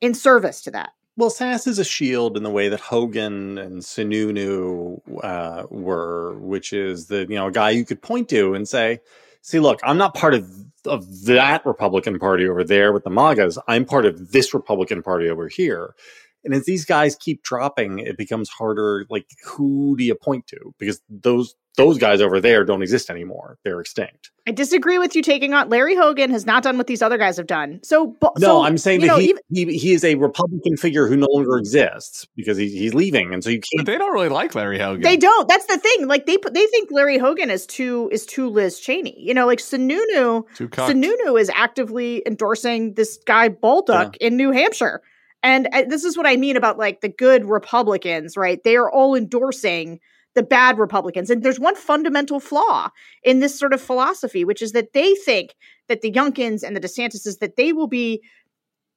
[0.00, 0.90] in service to that.
[1.16, 6.72] Well, Sasse is a shield in the way that Hogan and Sununu uh, were, which
[6.72, 9.00] is the you know a guy you could point to and say,
[9.42, 10.48] "See, look, I'm not part of
[10.86, 13.58] of that Republican Party over there with the MAGAs.
[13.66, 15.94] I'm part of this Republican Party over here."
[16.44, 19.06] And as these guys keep dropping, it becomes harder.
[19.10, 20.74] Like, who do you point to?
[20.78, 23.56] Because those those guys over there don't exist anymore.
[23.62, 24.32] They're extinct.
[24.48, 27.36] I disagree with you taking on Larry Hogan has not done what these other guys
[27.36, 27.80] have done.
[27.84, 31.06] So no, so, I'm saying that know, he, even, he, he is a Republican figure
[31.06, 33.84] who no longer exists because he, he's leaving, and so you can't.
[33.84, 35.02] But they don't really like Larry Hogan.
[35.02, 35.48] They don't.
[35.48, 36.08] That's the thing.
[36.08, 39.14] Like they they think Larry Hogan is too is too Liz Cheney.
[39.16, 40.44] You know, like Sununu.
[40.56, 44.26] Sununu is actively endorsing this guy Bolduc yeah.
[44.26, 45.02] in New Hampshire.
[45.42, 48.62] And uh, this is what I mean about like the good Republicans, right?
[48.64, 50.00] They are all endorsing
[50.34, 51.30] the bad Republicans.
[51.30, 52.90] And there's one fundamental flaw
[53.22, 55.54] in this sort of philosophy, which is that they think
[55.88, 58.22] that the Youngkins and the DeSantises that they will be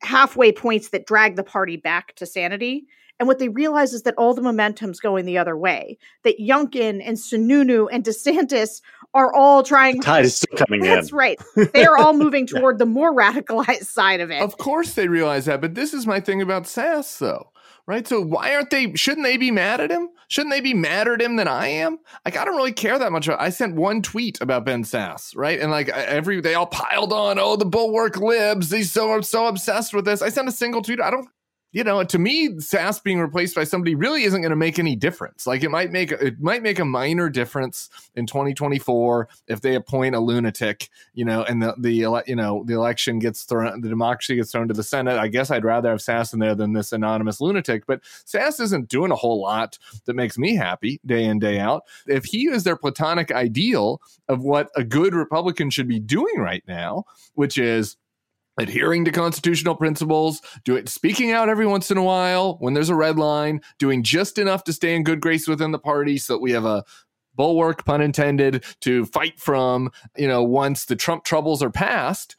[0.01, 2.85] halfway points that drag the party back to sanity.
[3.21, 5.99] And what they realize is that all the momentum's going the other way.
[6.23, 8.81] That Youngkin and Sununu and DeSantis
[9.13, 9.97] are all trying.
[9.97, 10.95] The tide is still coming That's in.
[10.95, 11.39] That's right.
[11.73, 14.41] They are all moving toward the more radicalized side of it.
[14.41, 17.51] Of course they realize that, but this is my thing about Sasse, though.
[17.85, 18.07] Right?
[18.07, 18.95] So why aren't they?
[18.95, 20.09] Shouldn't they be mad at him?
[20.27, 21.99] Shouldn't they be madder at him than I am?
[22.25, 23.29] Like I don't really care that much.
[23.29, 25.59] I sent one tweet about Ben Sasse, right?
[25.59, 27.37] And like every they all piled on.
[27.37, 28.71] Oh, the bulwark libs.
[28.71, 30.23] He's so so obsessed with this.
[30.23, 31.01] I sent a single tweet.
[31.01, 31.27] I don't
[31.71, 34.95] you know, to me, Sasse being replaced by somebody really isn't going to make any
[34.95, 35.47] difference.
[35.47, 40.15] Like it might make it might make a minor difference in 2024 if they appoint
[40.15, 44.35] a lunatic, you know, and the the you know the election gets thrown, the democracy
[44.35, 45.17] gets thrown to the Senate.
[45.17, 47.85] I guess I'd rather have Sasse in there than this anonymous lunatic.
[47.85, 51.83] But Sasse isn't doing a whole lot that makes me happy day in day out.
[52.05, 56.63] If he is their platonic ideal of what a good Republican should be doing right
[56.67, 57.05] now,
[57.35, 57.95] which is
[58.61, 62.89] adhering to constitutional principles, do it speaking out every once in a while when there's
[62.89, 66.33] a red line, doing just enough to stay in good grace within the party so
[66.33, 66.83] that we have a
[67.35, 72.35] bulwark pun intended to fight from, you know, once the Trump troubles are past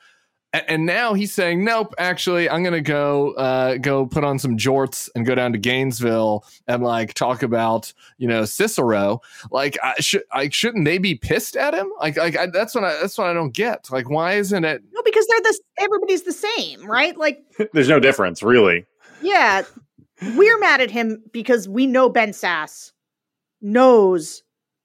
[0.53, 5.09] and now he's saying, "Nope, actually, I'm gonna go uh, go put on some jorts
[5.15, 9.21] and go down to Gainesville and like talk about you know Cicero.
[9.51, 11.91] Like, I should I shouldn't they be pissed at him?
[11.99, 13.91] Like, like I, that's what I that's what I don't get.
[13.91, 14.83] Like, why isn't it?
[14.93, 17.17] No, because they're the everybody's the same, right?
[17.17, 17.43] Like,
[17.73, 18.85] there's no difference, really.
[19.23, 19.63] Yeah,
[20.35, 22.93] we're mad at him because we know Ben Sasse
[23.63, 24.43] knows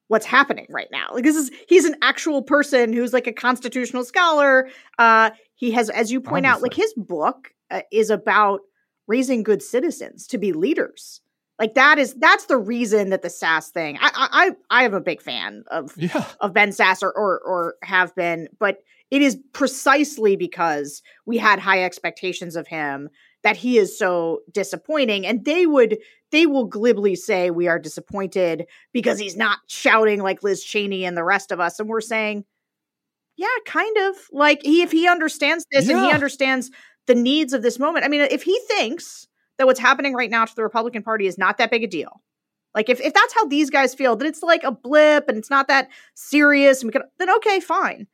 [0.07, 1.07] what's happening right now.
[1.13, 4.69] Like this is he's an actual person who's like a constitutional scholar.
[4.97, 6.57] Uh he has as you point Obviously.
[6.57, 8.61] out like his book uh, is about
[9.07, 11.21] raising good citizens to be leaders.
[11.59, 13.97] Like that is that's the reason that the Sasse thing.
[13.99, 16.25] I I I am a big fan of yeah.
[16.39, 21.59] of Ben Sasse or, or or have been, but it is precisely because we had
[21.59, 23.09] high expectations of him
[23.43, 25.97] that he is so disappointing and they would
[26.31, 31.15] they will glibly say we are disappointed because he's not shouting like Liz Cheney and
[31.15, 32.43] the rest of us and we're saying
[33.37, 35.95] yeah kind of like he if he understands this yeah.
[35.95, 36.71] and he understands
[37.05, 39.27] the needs of this moment i mean if he thinks
[39.57, 42.21] that what's happening right now to the republican party is not that big a deal
[42.75, 45.49] like if, if that's how these guys feel that it's like a blip and it's
[45.49, 48.07] not that serious and we can then okay fine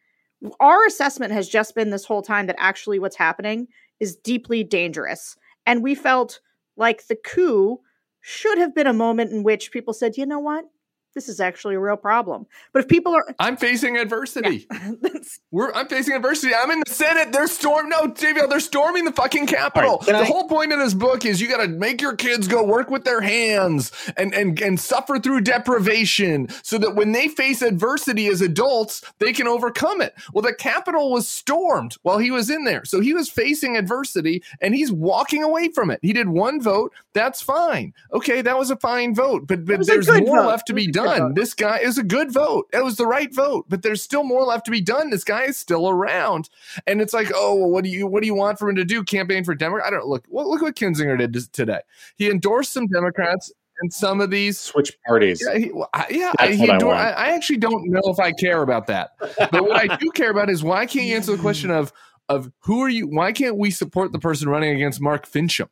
[0.59, 3.67] our assessment has just been this whole time that actually what's happening
[3.99, 5.35] is deeply dangerous.
[5.65, 6.39] And we felt
[6.75, 7.79] like the coup
[8.21, 10.65] should have been a moment in which people said, you know what?
[11.13, 12.45] This is actually a real problem.
[12.71, 14.67] But if people are, I'm facing adversity.
[14.71, 14.91] Yeah.
[15.51, 16.53] We're, I'm facing adversity.
[16.55, 17.31] I'm in the Senate.
[17.31, 17.89] They're storm.
[17.89, 19.99] No, JVL, they're storming the fucking Capitol.
[19.99, 22.47] Right, the I, whole point of this book is you got to make your kids
[22.47, 27.27] go work with their hands and and and suffer through deprivation, so that when they
[27.27, 30.15] face adversity as adults, they can overcome it.
[30.33, 34.43] Well, the Capitol was stormed while he was in there, so he was facing adversity
[34.61, 35.99] and he's walking away from it.
[36.01, 36.93] He did one vote.
[37.13, 37.93] That's fine.
[38.13, 40.47] Okay, that was a fine vote, but but there's more vote.
[40.47, 41.33] left to be done done.
[41.33, 42.67] This guy is a good vote.
[42.73, 45.09] It was the right vote, but there's still more left to be done.
[45.09, 46.49] This guy is still around,
[46.87, 48.85] and it's like, oh, well, what do you what do you want for him to
[48.85, 49.03] do?
[49.03, 49.87] Campaign for Democrat?
[49.87, 50.25] I don't look.
[50.29, 51.81] Well, look what Kinzinger did today.
[52.15, 55.43] He endorsed some Democrats and some of these switch parties.
[55.45, 55.71] Yeah, he,
[56.09, 56.31] yeah.
[56.47, 59.95] He I, I, I, actually don't know if I care about that, but what I
[59.97, 61.91] do care about is why can't you answer the question of
[62.29, 63.07] of who are you?
[63.07, 65.69] Why can't we support the person running against Mark Finchem?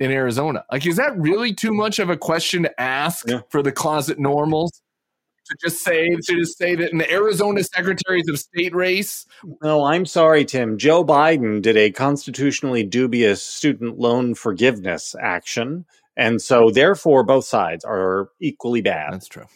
[0.00, 0.64] In Arizona.
[0.72, 3.42] Like, is that really too much of a question to ask yeah.
[3.50, 4.82] for the closet normals?
[5.46, 9.26] To just say to just say that in the Arizona Secretaries of State race.
[9.62, 10.78] No, I'm sorry, Tim.
[10.78, 15.86] Joe Biden did a constitutionally dubious student loan forgiveness action.
[16.16, 19.12] And so therefore both sides are equally bad.
[19.12, 19.46] That's true.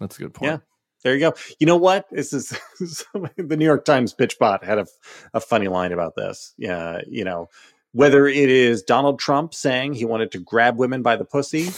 [0.00, 0.50] That's a good point.
[0.50, 0.58] Yeah.
[1.04, 1.34] There you go.
[1.60, 2.06] You know what?
[2.10, 2.48] This is
[3.14, 4.86] the New York Times pitch bot had a,
[5.34, 6.54] a funny line about this.
[6.56, 7.48] Yeah, you know,
[7.94, 11.70] whether it is Donald Trump saying he wanted to grab women by the pussy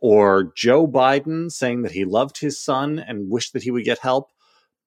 [0.00, 3.98] or Joe Biden saying that he loved his son and wished that he would get
[3.98, 4.30] help,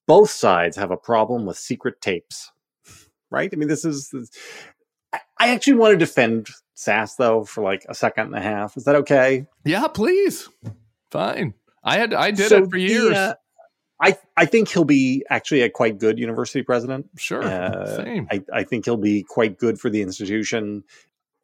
[0.05, 2.51] both sides have a problem with secret tapes.
[3.31, 3.49] Right?
[3.51, 4.09] I mean, this is.
[4.11, 4.29] This,
[5.39, 8.77] I actually want to defend Sasse though for like a second and a half.
[8.77, 9.47] Is that okay?
[9.65, 10.47] Yeah, please.
[11.09, 11.55] Fine.
[11.83, 13.09] I had I did so it for years.
[13.09, 13.33] The, uh,
[14.01, 17.07] I I think he'll be actually a quite good university president.
[17.17, 18.27] Sure, uh, same.
[18.31, 20.83] I, I think he'll be quite good for the institution.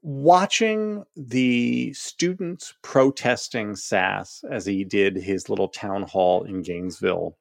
[0.03, 7.37] Watching the students protesting Sasse as he did his little town hall in Gainesville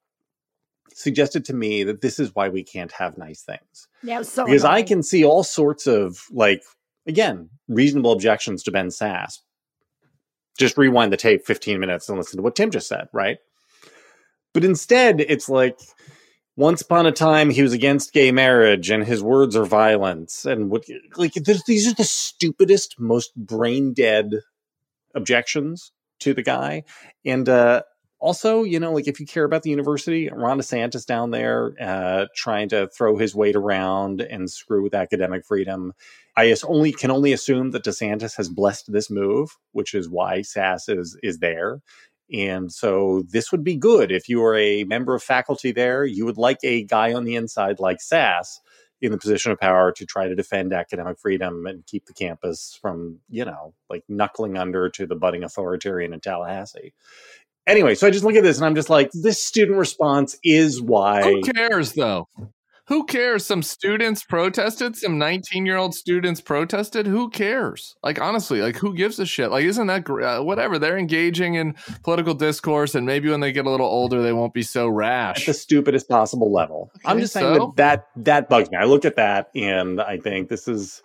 [0.93, 3.87] suggested to me that this is why we can't have nice things.
[4.03, 4.77] Yeah, so because annoying.
[4.77, 6.63] I can see all sorts of like
[7.07, 9.39] again reasonable objections to Ben Sasse.
[10.57, 13.39] Just rewind the tape 15 minutes and listen to what Tim just said, right?
[14.53, 15.79] But instead, it's like
[16.55, 20.69] once upon a time he was against gay marriage and his words are violence and
[20.69, 20.83] what
[21.15, 24.31] like these are the stupidest most brain dead
[25.15, 26.83] objections to the guy.
[27.25, 27.83] And uh
[28.19, 32.27] also you know like if you care about the university ron desantis down there uh
[32.35, 35.93] trying to throw his weight around and screw with academic freedom.
[36.37, 40.89] I only can only assume that desantis has blessed this move which is why sasse
[40.89, 41.81] is is there
[42.31, 46.05] and so this would be good if you are a member of faculty there.
[46.05, 48.59] You would like a guy on the inside like Sasse
[49.01, 52.77] in the position of power to try to defend academic freedom and keep the campus
[52.81, 56.93] from, you know, like knuckling under to the budding authoritarian in Tallahassee.
[57.67, 60.81] Anyway, so I just look at this and I'm just like, this student response is
[60.81, 61.23] why.
[61.23, 62.27] Who cares though?
[62.87, 63.45] Who cares?
[63.45, 64.95] Some students protested.
[64.95, 67.07] Some 19 year old students protested.
[67.07, 67.95] Who cares?
[68.03, 69.51] Like, honestly, like, who gives a shit?
[69.51, 70.25] Like, isn't that great?
[70.25, 70.79] Uh, whatever?
[70.79, 74.53] They're engaging in political discourse, and maybe when they get a little older, they won't
[74.53, 75.41] be so rash.
[75.41, 76.91] At the stupidest possible level.
[76.95, 77.73] Okay, I'm just saying so?
[77.77, 78.77] that, that that bugs me.
[78.77, 81.01] I look at that and I think this is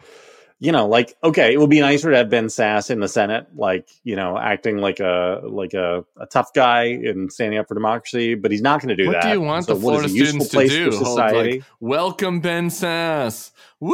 [0.58, 3.46] you know, like okay, it would be nicer to have Ben Sasse in the Senate,
[3.54, 7.74] like you know, acting like a like a, a tough guy and standing up for
[7.74, 9.24] democracy, but he's not going to do what that.
[9.24, 10.90] What do you want so the Florida students to do?
[10.90, 13.52] Like, Welcome Ben Sasse.
[13.80, 13.92] Woo!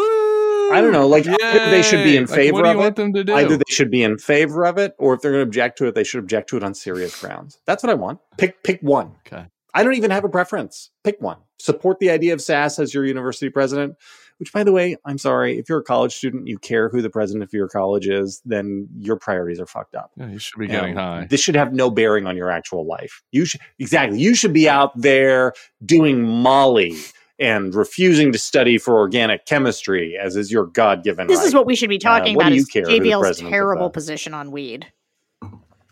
[0.73, 1.09] I don't know.
[1.09, 2.97] Like they should be in favor like, of it.
[2.97, 3.35] them to do?
[3.35, 5.87] Either they should be in favor of it, or if they're going to object to
[5.87, 7.59] it, they should object to it on serious grounds.
[7.67, 8.21] That's what I want.
[8.39, 9.17] Pick pick one.
[9.27, 9.47] Okay.
[9.75, 10.91] I don't even have a preference.
[11.03, 11.39] Pick one.
[11.59, 13.97] Support the idea of Sasse as your university president
[14.43, 17.11] which by the way, I'm sorry, if you're a college student, you care who the
[17.11, 20.11] president of your college is, then your priorities are fucked up.
[20.17, 21.29] Yeah, you should be getting high.
[21.31, 23.23] This should have no bearing on your actual life.
[23.31, 24.19] You should exactly.
[24.19, 25.53] You should be out there
[25.87, 26.97] doing Molly
[27.39, 31.29] and refusing to study for organic chemistry, as is your God given.
[31.29, 31.47] This right.
[31.47, 32.53] is what we should be talking uh, about.
[32.53, 34.93] Is JVL's terrible position on weed?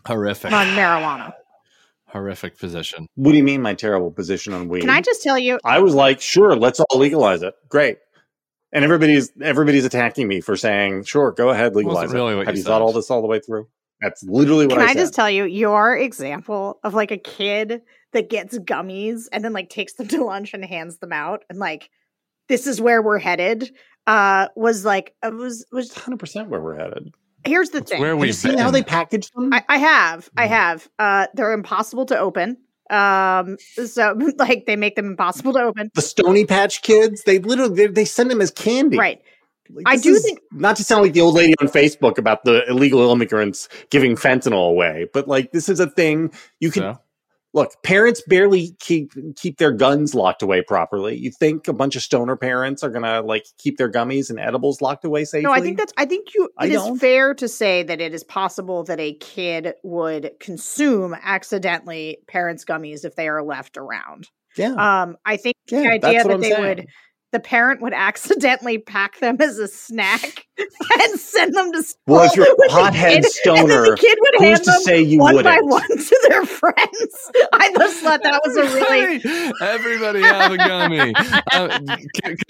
[0.05, 1.35] Horrific on marijuana
[2.07, 3.07] horrific position.
[3.15, 4.81] What do you mean, my terrible position on weed?
[4.81, 5.59] Can I just tell you?
[5.63, 7.53] I was like, sure, let's all legalize it.
[7.69, 7.99] Great
[8.73, 12.63] and everybody's everybody's attacking me for saying, "Sure, go ahead, legalize really it." Have you,
[12.63, 13.67] thought all this all the way through?
[14.01, 17.81] That's literally what Can I, I just tell you your example of like a kid
[18.13, 21.59] that gets gummies and then like takes them to lunch and hands them out and
[21.59, 21.89] like
[22.49, 23.71] this is where we're headed
[24.07, 27.13] uh was like it was was 100% where we're headed.
[27.45, 28.01] Here's the thing.
[28.01, 29.51] Where we seen how they package them?
[29.53, 30.29] I, I have.
[30.35, 30.53] I mm-hmm.
[30.53, 30.89] have.
[30.97, 32.57] Uh they're impossible to open.
[32.91, 35.89] Um, so like they make them impossible to open.
[35.93, 38.97] The Stony Patch Kids, they literally they, they send them as candy.
[38.97, 39.21] Right.
[39.73, 42.67] Like, I do think not to sound like the old lady on Facebook about the
[42.69, 46.99] illegal immigrants giving fentanyl away, but like this is a thing you can so?
[47.53, 51.17] Look, parents barely keep keep their guns locked away properly.
[51.17, 54.81] You think a bunch of stoner parents are gonna like keep their gummies and edibles
[54.81, 55.43] locked away safely?
[55.43, 55.93] No, I think that's.
[55.97, 56.49] I think you.
[56.61, 62.19] It is fair to say that it is possible that a kid would consume accidentally
[62.27, 64.29] parents' gummies if they are left around.
[64.57, 64.73] Yeah.
[64.73, 66.61] Um, I think yeah, the idea that I'm they saying.
[66.61, 66.87] would
[67.31, 72.01] the parent would accidentally pack them as a snack and send them to school.
[72.07, 75.55] Well, if you're a pothead stoner, the kid would hand them say you one wouldn't?
[75.55, 77.31] by one to their friends.
[77.53, 81.13] I just thought that was a really everybody have a gummy.
[81.51, 81.79] Uh,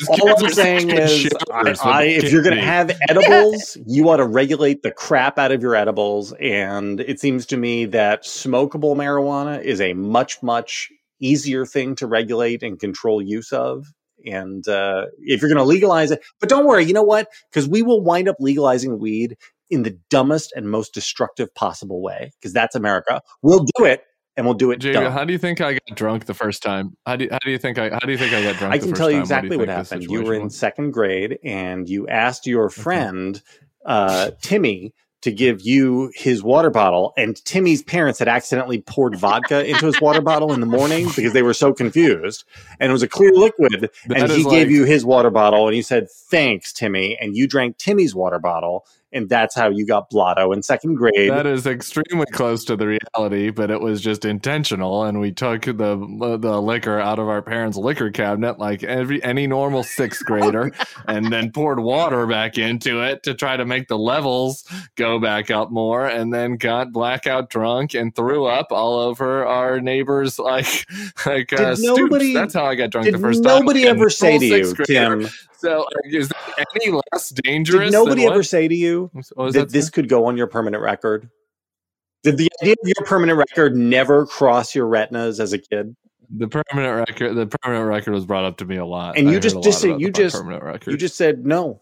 [0.09, 4.25] All I'm saying is, I, I, if you're going to have edibles, you ought to
[4.25, 6.33] regulate the crap out of your edibles.
[6.33, 12.07] And it seems to me that smokable marijuana is a much much easier thing to
[12.07, 13.87] regulate and control use of
[14.25, 17.27] and uh, if you're going to legalize it, but don't worry, you know what?
[17.49, 19.37] Because we will wind up legalizing weed
[19.69, 23.21] in the dumbest and most destructive possible way, because that's America.
[23.41, 24.03] We'll do it,
[24.35, 24.77] and we'll do it.
[24.77, 26.97] Jamie, how do you think I got drunk the first time?
[27.05, 28.73] How do you, how do you think I how do you think I got drunk?
[28.73, 30.03] I can tell you exactly what, you what happened.
[30.03, 30.57] You were in was?
[30.57, 33.41] second grade, and you asked your friend
[33.85, 37.13] uh, Timmy to give you his water bottle.
[37.15, 41.33] And Timmy's parents had accidentally poured vodka into his water bottle in the morning because
[41.33, 42.43] they were so confused.
[42.79, 43.89] And it was a clear liquid.
[44.07, 47.17] That and he like, gave you his water bottle and you said, Thanks, Timmy.
[47.19, 51.29] And you drank Timmy's water bottle and that's how you got blotto in second grade.
[51.29, 55.63] That is extremely close to the reality, but it was just intentional, and we took
[55.63, 60.71] the the liquor out of our parents' liquor cabinet like every any normal sixth grader,
[61.07, 64.63] and then poured water back into it to try to make the levels
[64.95, 69.79] go back up more, and then got blackout drunk and threw up all over our
[69.81, 70.85] neighbors like
[71.25, 73.59] like uh, nobody, That's how I got drunk the first time.
[73.59, 75.27] Nobody ever say to you, Tim,
[75.61, 77.91] so, is that any less dangerous?
[77.91, 81.29] Did nobody ever say to you that, that this could go on your permanent record?
[82.23, 85.95] Did the idea of your permanent record never cross your retinas as a kid?
[86.29, 89.39] The permanent record, the permanent record was brought up to me a lot, and you
[89.39, 90.91] just just said, you just permanent record.
[90.91, 91.81] you just said no,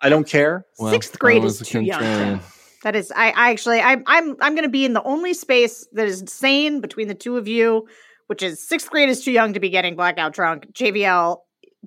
[0.00, 0.66] I don't care.
[0.78, 2.40] Well, Sixth grade is too young.
[2.82, 5.34] That is, I, I actually, I, am I'm, I'm going to be in the only
[5.34, 7.86] space that is sane between the two of you
[8.30, 10.72] which is sixth grade is too young to be getting blackout drunk.
[10.72, 11.38] JVL,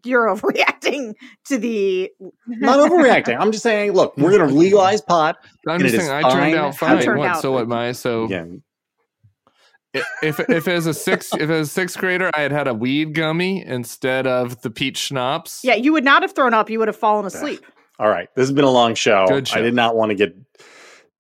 [0.06, 1.14] you're overreacting
[1.45, 2.12] to the.
[2.47, 3.39] Not overreacting.
[3.39, 5.38] I'm just saying, look, we're going to legalize pot.
[5.68, 7.01] I'm just saying, I turned out fine.
[7.01, 7.41] Turned what, out.
[7.41, 7.68] So what?
[7.68, 8.28] My so.
[8.30, 8.45] Yeah.
[10.24, 13.14] if if as a six if as a sixth grader I had had a weed
[13.14, 16.70] gummy instead of the peach schnapps, yeah, you would not have thrown up.
[16.70, 17.64] You would have fallen asleep.
[17.99, 19.28] All right, this has been a long show.
[19.28, 19.60] Good show.
[19.60, 20.36] I did not want to get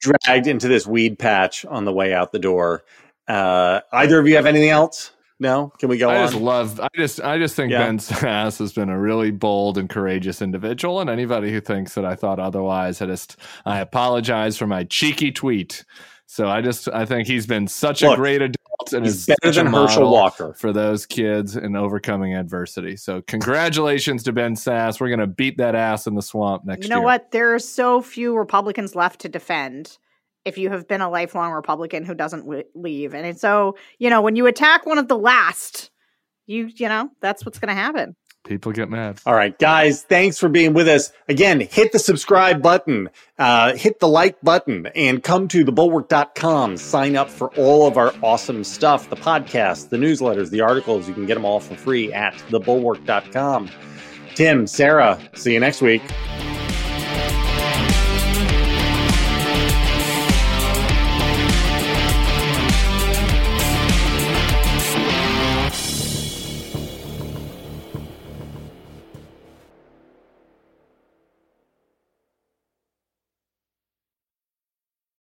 [0.03, 2.83] dragged into this weed patch on the way out the door.
[3.27, 5.11] Uh, either of you have anything else?
[5.43, 6.27] No, can we go I on?
[6.29, 6.79] just love.
[6.79, 7.79] I just, I just think yeah.
[7.79, 12.05] Ben Sasse has been a really bold and courageous individual, and anybody who thinks that
[12.05, 13.35] I thought otherwise, I just,
[13.65, 15.83] I apologize for my cheeky tweet.
[16.27, 19.51] So I just, I think he's been such Look, a great adult and is better
[19.51, 22.95] than Herschel Walker for those kids in overcoming adversity.
[22.95, 25.01] So congratulations to Ben Sasse.
[25.01, 26.85] We're gonna beat that ass in the swamp next year.
[26.85, 27.05] You know year.
[27.05, 27.31] what?
[27.31, 29.97] There are so few Republicans left to defend
[30.45, 33.13] if you have been a lifelong Republican who doesn't w- leave.
[33.13, 35.89] And so, you know, when you attack one of the last,
[36.45, 38.15] you, you know, that's what's going to happen.
[38.45, 39.21] People get mad.
[39.25, 41.13] All right, guys, thanks for being with us.
[41.29, 46.75] Again, hit the subscribe button, uh, hit the like button, and come to thebulwark.com.
[46.75, 51.07] Sign up for all of our awesome stuff the podcasts, the newsletters, the articles.
[51.07, 53.69] You can get them all for free at thebulwark.com.
[54.35, 56.01] Tim, Sarah, see you next week.